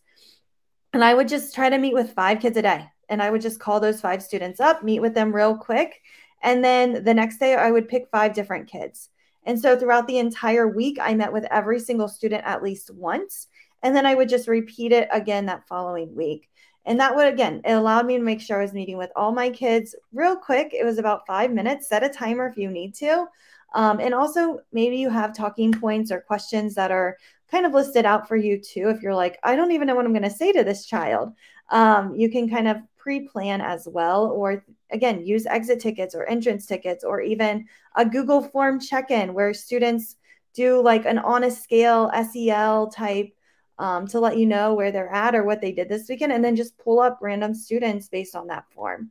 and 0.93 1.03
I 1.03 1.13
would 1.13 1.27
just 1.27 1.53
try 1.53 1.69
to 1.69 1.77
meet 1.77 1.93
with 1.93 2.13
five 2.13 2.39
kids 2.39 2.57
a 2.57 2.61
day. 2.61 2.87
And 3.09 3.21
I 3.21 3.29
would 3.29 3.41
just 3.41 3.59
call 3.59 3.81
those 3.81 3.99
five 3.99 4.23
students 4.23 4.61
up, 4.61 4.83
meet 4.83 5.01
with 5.01 5.13
them 5.13 5.35
real 5.35 5.57
quick. 5.57 6.01
And 6.41 6.63
then 6.63 7.03
the 7.03 7.13
next 7.13 7.39
day, 7.39 7.55
I 7.55 7.69
would 7.69 7.89
pick 7.89 8.07
five 8.09 8.33
different 8.33 8.69
kids. 8.69 9.09
And 9.43 9.59
so 9.59 9.77
throughout 9.77 10.07
the 10.07 10.19
entire 10.19 10.67
week, 10.67 10.97
I 11.01 11.13
met 11.13 11.33
with 11.33 11.45
every 11.51 11.79
single 11.79 12.07
student 12.07 12.45
at 12.45 12.63
least 12.63 12.89
once. 12.93 13.47
And 13.83 13.95
then 13.95 14.05
I 14.05 14.15
would 14.15 14.29
just 14.29 14.47
repeat 14.47 14.91
it 14.91 15.07
again 15.11 15.45
that 15.47 15.67
following 15.67 16.15
week. 16.15 16.49
And 16.85 16.99
that 16.99 17.15
would, 17.15 17.31
again, 17.31 17.61
it 17.63 17.73
allowed 17.73 18.05
me 18.05 18.17
to 18.17 18.23
make 18.23 18.41
sure 18.41 18.59
I 18.59 18.63
was 18.63 18.73
meeting 18.73 18.97
with 18.97 19.11
all 19.15 19.31
my 19.31 19.49
kids 19.49 19.95
real 20.13 20.35
quick. 20.35 20.73
It 20.73 20.83
was 20.83 20.97
about 20.97 21.27
five 21.27 21.51
minutes. 21.51 21.87
Set 21.87 22.03
a 22.03 22.09
timer 22.09 22.47
if 22.47 22.57
you 22.57 22.69
need 22.69 22.95
to. 22.95 23.27
Um, 23.73 23.99
and 23.99 24.13
also, 24.13 24.59
maybe 24.71 24.97
you 24.97 25.09
have 25.09 25.35
talking 25.35 25.71
points 25.71 26.11
or 26.11 26.21
questions 26.21 26.75
that 26.75 26.91
are 26.91 27.17
kind 27.49 27.65
of 27.65 27.73
listed 27.73 28.05
out 28.05 28.27
for 28.27 28.35
you 28.35 28.59
too. 28.59 28.89
If 28.89 29.01
you're 29.01 29.15
like, 29.15 29.37
I 29.43 29.55
don't 29.55 29.71
even 29.71 29.87
know 29.87 29.95
what 29.95 30.05
I'm 30.05 30.13
going 30.13 30.23
to 30.23 30.29
say 30.29 30.51
to 30.53 30.63
this 30.63 30.85
child, 30.85 31.33
um, 31.69 32.15
you 32.15 32.29
can 32.29 32.49
kind 32.49 32.67
of 32.67 32.77
pre 32.97 33.27
plan 33.27 33.61
as 33.61 33.87
well. 33.87 34.25
Or 34.25 34.65
again, 34.91 35.25
use 35.25 35.45
exit 35.45 35.79
tickets 35.79 36.15
or 36.15 36.25
entrance 36.25 36.65
tickets, 36.65 37.03
or 37.03 37.21
even 37.21 37.67
a 37.95 38.05
Google 38.05 38.41
form 38.41 38.79
check 38.79 39.11
in 39.11 39.33
where 39.33 39.53
students 39.53 40.15
do 40.53 40.81
like 40.81 41.05
an 41.05 41.19
on 41.19 41.43
a 41.43 41.51
scale 41.51 42.11
SEL 42.31 42.89
type 42.89 43.33
um, 43.81 44.05
to 44.05 44.19
let 44.19 44.37
you 44.37 44.45
know 44.45 44.75
where 44.75 44.91
they're 44.91 45.11
at 45.11 45.33
or 45.33 45.43
what 45.43 45.59
they 45.59 45.71
did 45.71 45.89
this 45.89 46.07
weekend, 46.07 46.31
and 46.31 46.45
then 46.45 46.55
just 46.55 46.77
pull 46.77 46.99
up 46.99 47.17
random 47.19 47.55
students 47.55 48.07
based 48.07 48.35
on 48.35 48.45
that 48.47 48.65
form. 48.75 49.09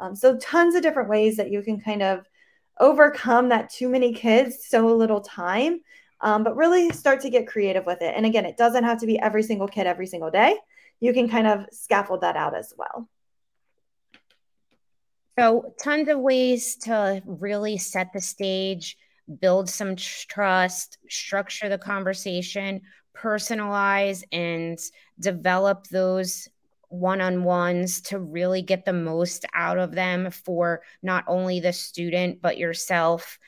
Um, 0.00 0.16
so, 0.16 0.36
tons 0.38 0.74
of 0.74 0.82
different 0.82 1.08
ways 1.08 1.36
that 1.36 1.52
you 1.52 1.62
can 1.62 1.80
kind 1.80 2.02
of 2.02 2.26
overcome 2.80 3.50
that 3.50 3.70
too 3.70 3.88
many 3.88 4.12
kids, 4.12 4.66
so 4.66 4.86
little 4.86 5.20
time, 5.20 5.82
um, 6.20 6.42
but 6.42 6.56
really 6.56 6.90
start 6.90 7.20
to 7.20 7.30
get 7.30 7.46
creative 7.46 7.86
with 7.86 8.02
it. 8.02 8.12
And 8.16 8.26
again, 8.26 8.44
it 8.44 8.56
doesn't 8.56 8.82
have 8.82 8.98
to 9.00 9.06
be 9.06 9.20
every 9.20 9.44
single 9.44 9.68
kid 9.68 9.86
every 9.86 10.06
single 10.08 10.32
day. 10.32 10.56
You 10.98 11.12
can 11.12 11.28
kind 11.28 11.46
of 11.46 11.66
scaffold 11.70 12.22
that 12.22 12.36
out 12.36 12.56
as 12.56 12.74
well. 12.76 13.08
So, 15.38 15.74
tons 15.80 16.08
of 16.08 16.18
ways 16.18 16.74
to 16.78 17.22
really 17.24 17.78
set 17.78 18.12
the 18.12 18.20
stage, 18.20 18.96
build 19.40 19.68
some 19.68 19.94
trust, 19.94 20.98
structure 21.08 21.68
the 21.68 21.78
conversation, 21.78 22.80
personalize 23.20 24.22
and 24.32 24.78
develop 25.18 25.86
those 25.88 26.48
one 26.88 27.20
on 27.20 27.44
ones 27.44 28.00
to 28.00 28.18
really 28.18 28.62
get 28.62 28.84
the 28.84 28.92
most 28.92 29.44
out 29.54 29.78
of 29.78 29.92
them 29.92 30.30
for 30.30 30.82
not 31.02 31.24
only 31.26 31.60
the 31.60 31.72
student, 31.72 32.40
but 32.40 32.58
yourself. 32.58 33.38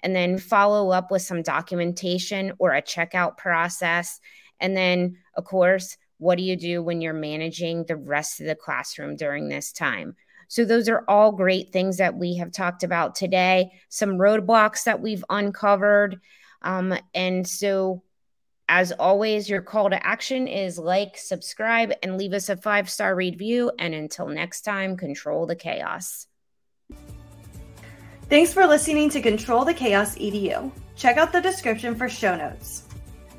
And 0.00 0.14
then 0.14 0.38
follow 0.38 0.90
up 0.90 1.10
with 1.10 1.22
some 1.22 1.42
documentation 1.42 2.52
or 2.58 2.72
a 2.72 2.82
checkout 2.82 3.36
process. 3.36 4.20
And 4.60 4.76
then, 4.76 5.16
of 5.34 5.44
course, 5.44 5.96
what 6.18 6.38
do 6.38 6.44
you 6.44 6.56
do 6.56 6.82
when 6.82 7.00
you're 7.00 7.12
managing 7.12 7.84
the 7.84 7.96
rest 7.96 8.40
of 8.40 8.46
the 8.46 8.54
classroom 8.54 9.16
during 9.16 9.48
this 9.48 9.72
time? 9.72 10.16
So, 10.48 10.64
those 10.64 10.88
are 10.88 11.04
all 11.08 11.32
great 11.32 11.72
things 11.72 11.98
that 11.98 12.16
we 12.16 12.36
have 12.36 12.52
talked 12.52 12.82
about 12.82 13.14
today, 13.14 13.72
some 13.88 14.18
roadblocks 14.18 14.84
that 14.84 15.00
we've 15.00 15.24
uncovered. 15.28 16.20
Um, 16.62 16.94
and 17.14 17.46
so, 17.46 18.02
as 18.68 18.92
always, 18.92 19.48
your 19.48 19.62
call 19.62 19.90
to 19.90 20.06
action 20.06 20.46
is 20.46 20.78
like, 20.78 21.16
subscribe, 21.16 21.92
and 22.02 22.18
leave 22.18 22.32
us 22.32 22.48
a 22.48 22.56
five 22.56 22.90
star 22.90 23.14
review. 23.14 23.72
And 23.78 23.94
until 23.94 24.28
next 24.28 24.62
time, 24.62 24.96
control 24.96 25.46
the 25.46 25.56
chaos. 25.56 26.26
Thanks 28.28 28.52
for 28.52 28.66
listening 28.66 29.08
to 29.10 29.22
Control 29.22 29.64
the 29.64 29.72
Chaos 29.72 30.14
EDU. 30.16 30.70
Check 30.96 31.16
out 31.16 31.32
the 31.32 31.40
description 31.40 31.94
for 31.94 32.10
show 32.10 32.36
notes. 32.36 32.84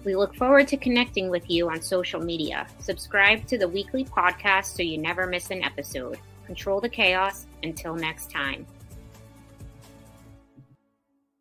We 0.04 0.16
look 0.16 0.34
forward 0.36 0.68
to 0.70 0.78
connecting 0.78 1.30
with 1.30 1.48
you 1.50 1.70
on 1.70 1.82
social 1.82 2.20
media. 2.20 2.66
Subscribe 2.80 3.46
to 3.48 3.58
the 3.58 3.68
weekly 3.68 4.06
podcast 4.06 4.76
so 4.76 4.82
you 4.82 4.98
never 4.98 5.28
miss 5.28 5.52
an 5.52 5.64
episode. 5.64 6.18
Control 6.46 6.82
the 6.82 6.90
chaos. 6.90 7.46
Until 7.62 7.96
next 7.96 8.32
time. 8.32 8.66